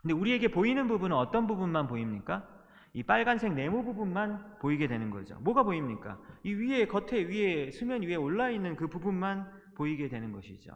근데 0.00 0.14
우리에게 0.14 0.48
보이는 0.48 0.88
부분은 0.88 1.16
어떤 1.16 1.46
부분만 1.46 1.86
보입니까? 1.86 2.48
이 2.92 3.04
빨간색 3.04 3.54
네모 3.54 3.84
부분만 3.84 4.58
보이게 4.58 4.88
되는 4.88 5.10
거죠. 5.10 5.38
뭐가 5.42 5.62
보입니까? 5.62 6.18
이 6.42 6.52
위에 6.54 6.86
겉에 6.86 7.22
위에 7.22 7.70
수면 7.70 8.02
위에 8.02 8.16
올라 8.16 8.50
있는 8.50 8.74
그 8.74 8.88
부분만 8.88 9.61
보이게 9.74 10.08
되는 10.08 10.32
것이죠. 10.32 10.72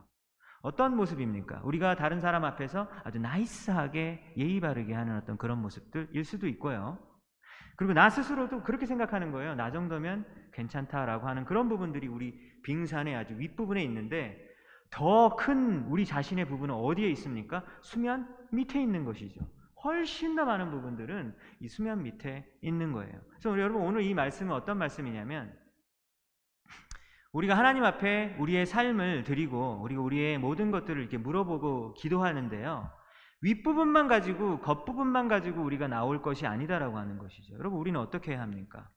어떤 0.62 0.96
모습입니까? 0.96 1.60
우리가 1.64 1.94
다른 1.96 2.18
사람 2.20 2.44
앞에서 2.44 2.88
아주 3.04 3.18
나이스하게 3.18 4.34
예의 4.36 4.60
바르게 4.60 4.94
하는 4.94 5.16
어떤 5.16 5.36
그런 5.36 5.60
모습들일 5.62 6.24
수도 6.24 6.48
있고요. 6.48 6.98
그리고 7.76 7.92
나 7.92 8.08
스스로도 8.08 8.62
그렇게 8.62 8.86
생각하는 8.86 9.32
거예요. 9.32 9.54
나 9.54 9.70
정도면 9.70 10.26
괜찮다라고 10.52 11.28
하는 11.28 11.44
그런 11.44 11.68
부분들이 11.68 12.08
우리 12.08 12.34
빙산의 12.62 13.14
아주 13.14 13.38
윗부분에 13.38 13.82
있는데 13.84 14.44
더 14.90 15.36
큰 15.36 15.84
우리 15.84 16.06
자신의 16.06 16.46
부분은 16.46 16.74
어디에 16.74 17.08
있습니까? 17.10 17.64
수면 17.82 18.34
밑에 18.50 18.80
있는 18.80 19.04
것이죠. 19.04 19.40
훨씬 19.84 20.34
더 20.34 20.44
많은 20.44 20.70
부분들은 20.70 21.36
이 21.60 21.68
수면 21.68 22.02
밑에 22.02 22.44
있는 22.62 22.92
거예요. 22.92 23.20
그래서 23.28 23.50
우리 23.50 23.60
여러분 23.60 23.82
오늘 23.82 24.02
이 24.02 24.14
말씀은 24.14 24.52
어떤 24.52 24.78
말씀이냐면 24.78 25.52
우리가 27.36 27.54
하나님 27.54 27.84
앞에 27.84 28.34
우리의 28.38 28.64
삶을 28.64 29.24
드리고 29.24 29.82
그리고 29.82 30.02
우리의 30.04 30.38
모든 30.38 30.70
것들을 30.70 30.98
이렇게 30.98 31.18
물어보고 31.18 31.92
기도하는데요. 31.92 32.90
윗부분만 33.42 34.08
가지고 34.08 34.60
겉부분만 34.60 35.28
가지고 35.28 35.62
우리가 35.62 35.86
나올 35.86 36.22
것이 36.22 36.46
아니다라고 36.46 36.96
하는 36.96 37.18
것이죠. 37.18 37.54
여러분 37.58 37.78
우리는 37.78 38.00
어떻게 38.00 38.32
해야 38.32 38.40
합니까? 38.40 38.88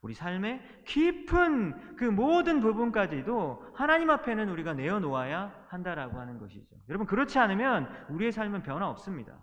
우리 0.00 0.14
삶의 0.14 0.62
깊은 0.86 1.96
그 1.96 2.04
모든 2.04 2.62
부분까지도 2.62 3.72
하나님 3.74 4.08
앞에는 4.08 4.48
우리가 4.48 4.72
내어놓아야 4.72 5.66
한다라고 5.68 6.18
하는 6.18 6.38
것이죠. 6.38 6.76
여러분 6.88 7.06
그렇지 7.06 7.38
않으면 7.38 7.88
우리의 8.08 8.32
삶은 8.32 8.62
변화 8.62 8.88
없습니다. 8.88 9.38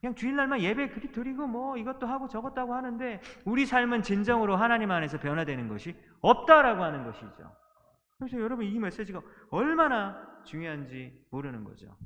그냥 0.00 0.14
주일날만 0.14 0.60
예배 0.60 0.90
그리 0.90 1.10
드리고 1.10 1.46
뭐 1.46 1.76
이것도 1.76 2.06
하고 2.06 2.28
저것도 2.28 2.60
하고 2.60 2.74
하는데 2.74 3.20
우리 3.44 3.66
삶은 3.66 4.02
진정으로 4.02 4.56
하나님 4.56 4.90
안에서 4.90 5.18
변화되는 5.18 5.68
것이 5.68 5.96
없다라고 6.20 6.82
하는 6.82 7.04
것이죠. 7.04 7.52
그래서 8.18 8.38
여러분 8.40 8.64
이 8.64 8.78
메시지가 8.78 9.20
얼마나 9.50 10.16
중요한지 10.44 11.26
모르는 11.30 11.64
거죠. 11.64 11.96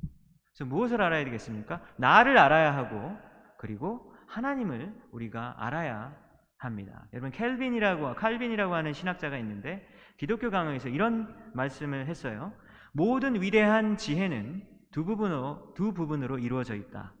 그래서 0.53 0.65
무엇을 0.65 1.01
알아야 1.01 1.23
되겠습니까? 1.25 1.81
나를 1.97 2.37
알아야 2.37 2.75
하고 2.75 3.17
그리고 3.57 4.13
하나님을 4.27 4.93
우리가 5.11 5.55
알아야 5.57 6.15
합니다. 6.57 7.07
여러분 7.13 7.31
켈빈이라고 7.31 8.15
칼빈이라고 8.15 8.73
하는 8.73 8.93
신학자가 8.93 9.37
있는데 9.37 9.87
기독교 10.17 10.49
강의에서 10.49 10.89
이런 10.89 11.33
말씀을 11.53 12.07
했어요. 12.07 12.53
모든 12.93 13.41
위대한 13.41 13.97
지혜는 13.97 14.63
두 14.91 15.05
부분으로 15.05 15.73
두 15.75 15.93
부분으로 15.93 16.39
이루어져 16.39 16.75
있다. 16.75 17.13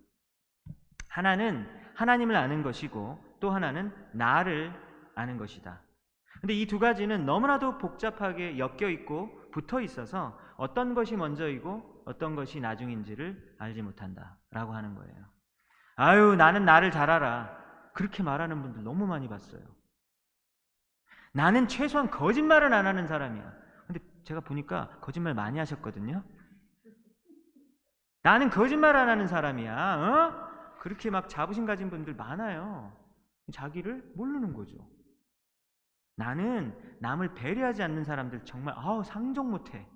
하나는 1.11 1.67
하나님을 1.95 2.35
아는 2.35 2.63
것이고 2.63 3.21
또 3.39 3.51
하나는 3.51 3.93
나를 4.13 4.73
아는 5.13 5.37
것이다. 5.37 5.81
근데 6.39 6.53
이 6.53 6.65
두 6.65 6.79
가지는 6.79 7.25
너무나도 7.25 7.77
복잡하게 7.77 8.57
엮여 8.57 8.89
있고 8.89 9.29
붙어 9.51 9.81
있어서 9.81 10.39
어떤 10.57 10.93
것이 10.95 11.15
먼저이고 11.17 12.03
어떤 12.05 12.35
것이 12.35 12.59
나중인지를 12.61 13.55
알지 13.59 13.81
못한다 13.81 14.37
라고 14.51 14.73
하는 14.73 14.95
거예요. 14.95 15.13
아유, 15.97 16.35
나는 16.35 16.65
나를 16.65 16.89
잘 16.91 17.09
알아. 17.09 17.59
그렇게 17.93 18.23
말하는 18.23 18.61
분들 18.61 18.83
너무 18.83 19.05
많이 19.05 19.27
봤어요. 19.27 19.61
나는 21.33 21.67
최소한 21.67 22.09
거짓말은 22.09 22.73
안 22.73 22.87
하는 22.87 23.05
사람이야. 23.05 23.53
근데 23.85 23.99
제가 24.23 24.39
보니까 24.39 24.89
거짓말 25.01 25.33
많이 25.33 25.59
하셨거든요. 25.59 26.23
나는 28.23 28.49
거짓말 28.49 28.95
안 28.95 29.09
하는 29.09 29.27
사람이야. 29.27 29.97
어? 29.97 30.50
그렇게 30.81 31.11
막 31.11 31.29
자부심 31.29 31.67
가진 31.67 31.91
분들 31.91 32.15
많아요. 32.15 32.91
자기를 33.53 34.13
모르는 34.15 34.51
거죠. 34.51 34.89
나는 36.15 36.75
남을 37.01 37.35
배려하지 37.35 37.83
않는 37.83 38.03
사람들 38.03 38.45
정말 38.45 38.73
아우 38.75 39.03
상종 39.03 39.51
못해. 39.51 39.87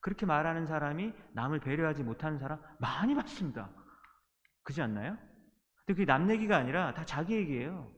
그렇게 0.00 0.26
말하는 0.26 0.66
사람이 0.66 1.12
남을 1.34 1.60
배려하지 1.60 2.02
못하는 2.02 2.38
사람 2.38 2.60
많이 2.80 3.14
봤습니다. 3.14 3.70
그지 4.64 4.82
않나요? 4.82 5.16
근데 5.86 5.92
그게 5.94 6.04
남 6.04 6.28
얘기가 6.28 6.56
아니라 6.56 6.92
다 6.94 7.04
자기 7.04 7.34
얘기예요. 7.36 7.94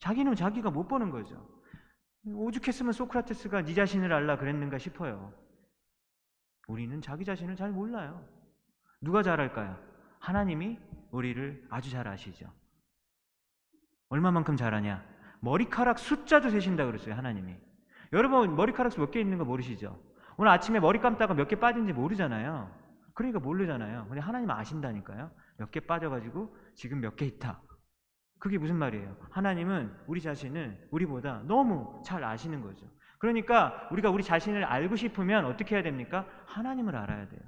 자기는 0.00 0.34
자기가 0.34 0.72
못 0.72 0.88
보는 0.88 1.10
거죠. 1.10 1.48
오죽했으면 2.26 2.92
소크라테스가 2.92 3.62
네 3.62 3.74
자신을 3.74 4.12
알라 4.12 4.36
그랬는가 4.36 4.78
싶어요. 4.78 5.32
우리는 6.66 7.00
자기 7.00 7.24
자신을 7.24 7.54
잘 7.54 7.70
몰라요. 7.70 8.28
누가 9.00 9.22
잘 9.22 9.40
알까요? 9.40 9.87
하나님이 10.20 10.78
우리를 11.10 11.66
아주 11.70 11.90
잘 11.90 12.06
아시죠. 12.08 12.50
얼마만큼 14.10 14.56
잘하냐? 14.56 15.04
머리카락 15.40 15.98
숫자도 15.98 16.50
세신다 16.50 16.86
그랬어요, 16.86 17.14
하나님이. 17.14 17.54
여러분, 18.12 18.56
머리카락 18.56 18.96
몇 18.98 19.10
개 19.10 19.20
있는 19.20 19.38
거 19.38 19.44
모르시죠? 19.44 20.02
오늘 20.36 20.50
아침에 20.50 20.80
머리 20.80 20.98
감다가 20.98 21.34
몇 21.34 21.48
개 21.48 21.56
빠진지 21.56 21.92
모르잖아요. 21.92 22.74
그러니까 23.14 23.40
모르잖아요. 23.40 24.06
근데 24.06 24.20
하나님 24.20 24.50
아신다니까요. 24.50 25.30
몇 25.58 25.70
개 25.70 25.80
빠져가지고 25.80 26.56
지금 26.74 27.00
몇 27.00 27.16
개 27.16 27.26
있다. 27.26 27.60
그게 28.38 28.56
무슨 28.56 28.76
말이에요? 28.76 29.16
하나님은 29.30 29.92
우리 30.06 30.20
자신을 30.20 30.88
우리보다 30.92 31.42
너무 31.46 32.00
잘 32.04 32.22
아시는 32.22 32.62
거죠. 32.62 32.86
그러니까 33.18 33.88
우리가 33.90 34.10
우리 34.10 34.22
자신을 34.22 34.62
알고 34.64 34.94
싶으면 34.94 35.44
어떻게 35.44 35.74
해야 35.74 35.82
됩니까? 35.82 36.24
하나님을 36.46 36.94
알아야 36.94 37.28
돼요. 37.28 37.40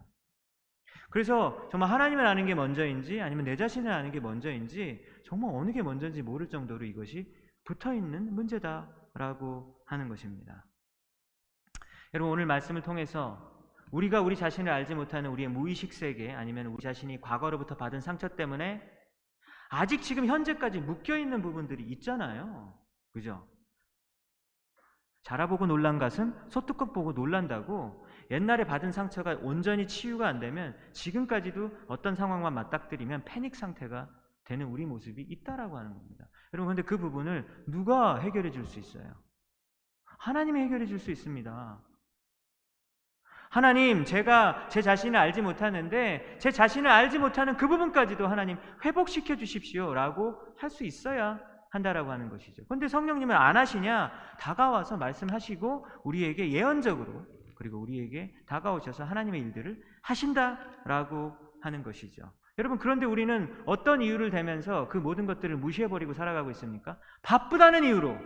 그래서 1.10 1.68
정말 1.70 1.90
하나님을 1.90 2.24
아는 2.26 2.46
게 2.46 2.54
먼저인지 2.54 3.20
아니면 3.20 3.44
내 3.44 3.56
자신을 3.56 3.90
아는 3.90 4.12
게 4.12 4.20
먼저인지 4.20 5.04
정말 5.24 5.50
어느 5.54 5.72
게 5.72 5.82
먼저인지 5.82 6.22
모를 6.22 6.48
정도로 6.48 6.84
이것이 6.84 7.32
붙어 7.64 7.92
있는 7.92 8.32
문제다라고 8.32 9.76
하는 9.86 10.08
것입니다. 10.08 10.64
여러분 12.14 12.32
오늘 12.32 12.46
말씀을 12.46 12.82
통해서 12.82 13.50
우리가 13.90 14.20
우리 14.20 14.36
자신을 14.36 14.72
알지 14.72 14.94
못하는 14.94 15.30
우리의 15.30 15.48
무의식 15.48 15.92
세계 15.92 16.32
아니면 16.32 16.66
우리 16.66 16.82
자신이 16.82 17.20
과거로부터 17.20 17.76
받은 17.76 18.00
상처 18.00 18.28
때문에 18.28 18.80
아직 19.68 20.02
지금 20.02 20.26
현재까지 20.26 20.80
묶여 20.80 21.16
있는 21.16 21.42
부분들이 21.42 21.84
있잖아요. 21.84 22.76
그죠? 23.12 23.48
자라보고 25.22 25.66
놀란 25.66 25.98
가슴, 25.98 26.34
소뚜껑 26.48 26.92
보고 26.92 27.12
놀란다고 27.12 28.06
옛날에 28.30 28.64
받은 28.64 28.92
상처가 28.92 29.36
온전히 29.42 29.86
치유가 29.86 30.28
안 30.28 30.38
되면 30.38 30.76
지금까지도 30.92 31.70
어떤 31.88 32.14
상황만 32.14 32.54
맞닥뜨리면 32.54 33.24
패닉 33.24 33.56
상태가 33.56 34.08
되는 34.44 34.66
우리 34.66 34.86
모습이 34.86 35.22
있다라고 35.22 35.76
하는 35.76 35.92
겁니다. 35.92 36.26
여러분, 36.52 36.74
근데 36.74 36.86
그 36.86 36.98
부분을 36.98 37.46
누가 37.66 38.16
해결해 38.18 38.50
줄 38.50 38.66
수 38.66 38.78
있어요? 38.78 39.14
하나님이 40.18 40.60
해결해 40.62 40.86
줄 40.86 40.98
수 40.98 41.10
있습니다. 41.10 41.80
하나님, 43.50 44.04
제가 44.04 44.68
제 44.68 44.80
자신을 44.80 45.18
알지 45.18 45.42
못하는데 45.42 46.38
제 46.38 46.52
자신을 46.52 46.88
알지 46.88 47.18
못하는 47.18 47.56
그 47.56 47.66
부분까지도 47.66 48.28
하나님 48.28 48.58
회복시켜 48.84 49.36
주십시오라고 49.36 50.36
할 50.56 50.70
수 50.70 50.84
있어야 50.84 51.40
한다라고 51.70 52.10
하는 52.10 52.28
것이죠. 52.28 52.62
그런데 52.68 52.86
성령님은 52.86 53.34
안 53.34 53.56
하시냐? 53.56 54.12
다가와서 54.38 54.96
말씀하시고 54.98 55.86
우리에게 56.04 56.52
예언적으로 56.52 57.26
그리고 57.60 57.78
우리에게 57.78 58.34
다가오셔서 58.46 59.04
하나님의 59.04 59.42
일들을 59.42 59.82
하신다라고 60.00 61.36
하는 61.60 61.82
것이죠. 61.82 62.32
여러분 62.56 62.78
그런데 62.78 63.04
우리는 63.04 63.54
어떤 63.66 64.00
이유를 64.00 64.30
대면서 64.30 64.88
그 64.88 64.96
모든 64.96 65.26
것들을 65.26 65.58
무시해 65.58 65.86
버리고 65.86 66.14
살아가고 66.14 66.50
있습니까? 66.52 66.98
바쁘다는 67.20 67.84
이유로 67.84 68.16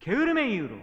게으름의 0.00 0.54
이유로 0.54 0.74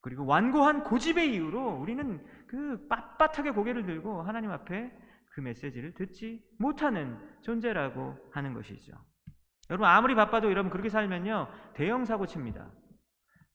그리고 0.00 0.24
완고한 0.24 0.84
고집의 0.84 1.34
이유로 1.34 1.76
우리는 1.82 2.26
그 2.46 2.88
빳빳하게 2.88 3.54
고개를 3.54 3.84
들고 3.84 4.22
하나님 4.22 4.50
앞에 4.50 4.90
그 5.32 5.42
메시지를 5.42 5.92
듣지 5.92 6.42
못하는 6.58 7.18
존재라고 7.42 8.16
하는 8.32 8.54
것이죠. 8.54 8.94
여러분 9.68 9.86
아무리 9.86 10.14
바빠도 10.14 10.50
여러분 10.50 10.70
그렇게 10.70 10.88
살면요 10.88 11.46
대형 11.74 12.06
사고 12.06 12.24
칩니다. 12.24 12.70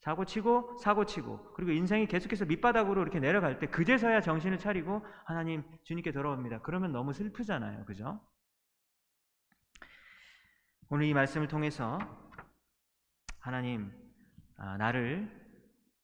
사고 0.03 0.25
치고 0.25 0.77
사고 0.79 1.05
치고 1.05 1.53
그리고 1.53 1.71
인생이 1.71 2.07
계속해서 2.07 2.43
밑바닥으로 2.45 3.01
이렇게 3.01 3.21
내려갈 3.21 3.57
때 3.59 3.67
그제서야 3.67 4.19
정신을 4.19 4.59
차리고 4.59 5.01
하나님 5.23 5.63
주님께 5.83 6.11
돌아옵니다. 6.11 6.59
그러면 6.61 6.91
너무 6.91 7.13
슬프잖아요. 7.13 7.85
그죠? 7.85 8.19
오늘 10.89 11.05
이 11.05 11.13
말씀을 11.13 11.47
통해서 11.47 11.97
하나님 13.39 13.93
아, 14.57 14.75
나를 14.75 15.31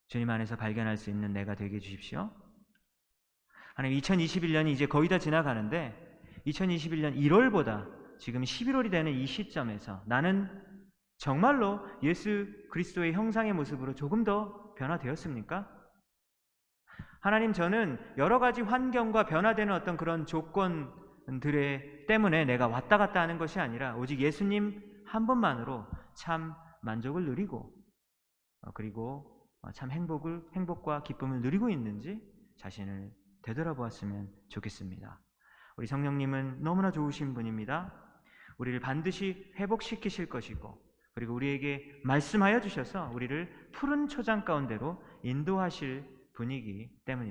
주님 0.08 0.30
안에서 0.30 0.56
발견할 0.56 0.96
수 0.96 1.10
있는 1.10 1.34
내가 1.34 1.56
되게 1.56 1.76
해 1.76 1.80
주십시오. 1.80 2.32
하나님 3.76 4.00
2021년이 4.00 4.70
이제 4.70 4.86
거의 4.86 5.10
다 5.10 5.20
지나가는데 5.20 5.94
2021년 6.48 7.18
1월보다 7.18 8.18
지금 8.18 8.44
11월이 8.44 8.92
되는 8.92 9.12
이 9.12 9.26
시점에서 9.26 10.02
나는 10.08 10.69
정말로 11.20 11.82
예수 12.02 12.48
그리스도의 12.72 13.12
형상의 13.12 13.52
모습으로 13.52 13.94
조금 13.94 14.24
더 14.24 14.74
변화되었습니까? 14.76 15.70
하나님 17.20 17.52
저는 17.52 18.00
여러 18.18 18.40
가지 18.40 18.62
환경과 18.62 19.26
변화되는 19.26 19.74
어떤 19.74 19.98
그런 19.98 20.26
조건들에 20.26 22.06
때문에 22.08 22.46
내가 22.46 22.70
왔다 22.70 22.98
갔다 22.98 23.20
하는 23.20 23.38
것이 23.38 23.60
아니라 23.60 23.98
오직 23.98 24.22
예수님 24.22 24.82
한 25.06 25.28
분만으로 25.28 25.86
참 26.16 26.54
만족을 26.82 27.26
누리고 27.26 27.76
어, 28.62 28.72
그리고 28.72 29.46
참 29.74 29.92
행복을 29.92 30.42
행복과 30.56 31.04
기쁨을 31.04 31.42
누리고 31.42 31.70
있는지 31.70 32.22
자신을 32.60 33.12
되돌아보았으면 33.42 34.30
좋겠습니다. 34.48 35.20
우리 35.76 35.86
성령님은 35.86 36.64
너무나 36.64 36.92
좋으신 36.92 37.34
분입니다. 37.34 37.94
우리를 38.58 38.80
반드시 38.80 39.52
회복시키실 39.58 40.30
것이고 40.30 40.89
그리고 41.14 41.34
우리에게 41.34 42.02
말씀하여 42.04 42.62
주셔서 42.62 43.12
우리를 43.14 43.70
푸른 43.72 44.08
초장 44.08 44.46
가운데로 44.46 45.02
인도하실 45.24 46.04
분이기 46.34 46.90
때문입니다. 47.06 47.28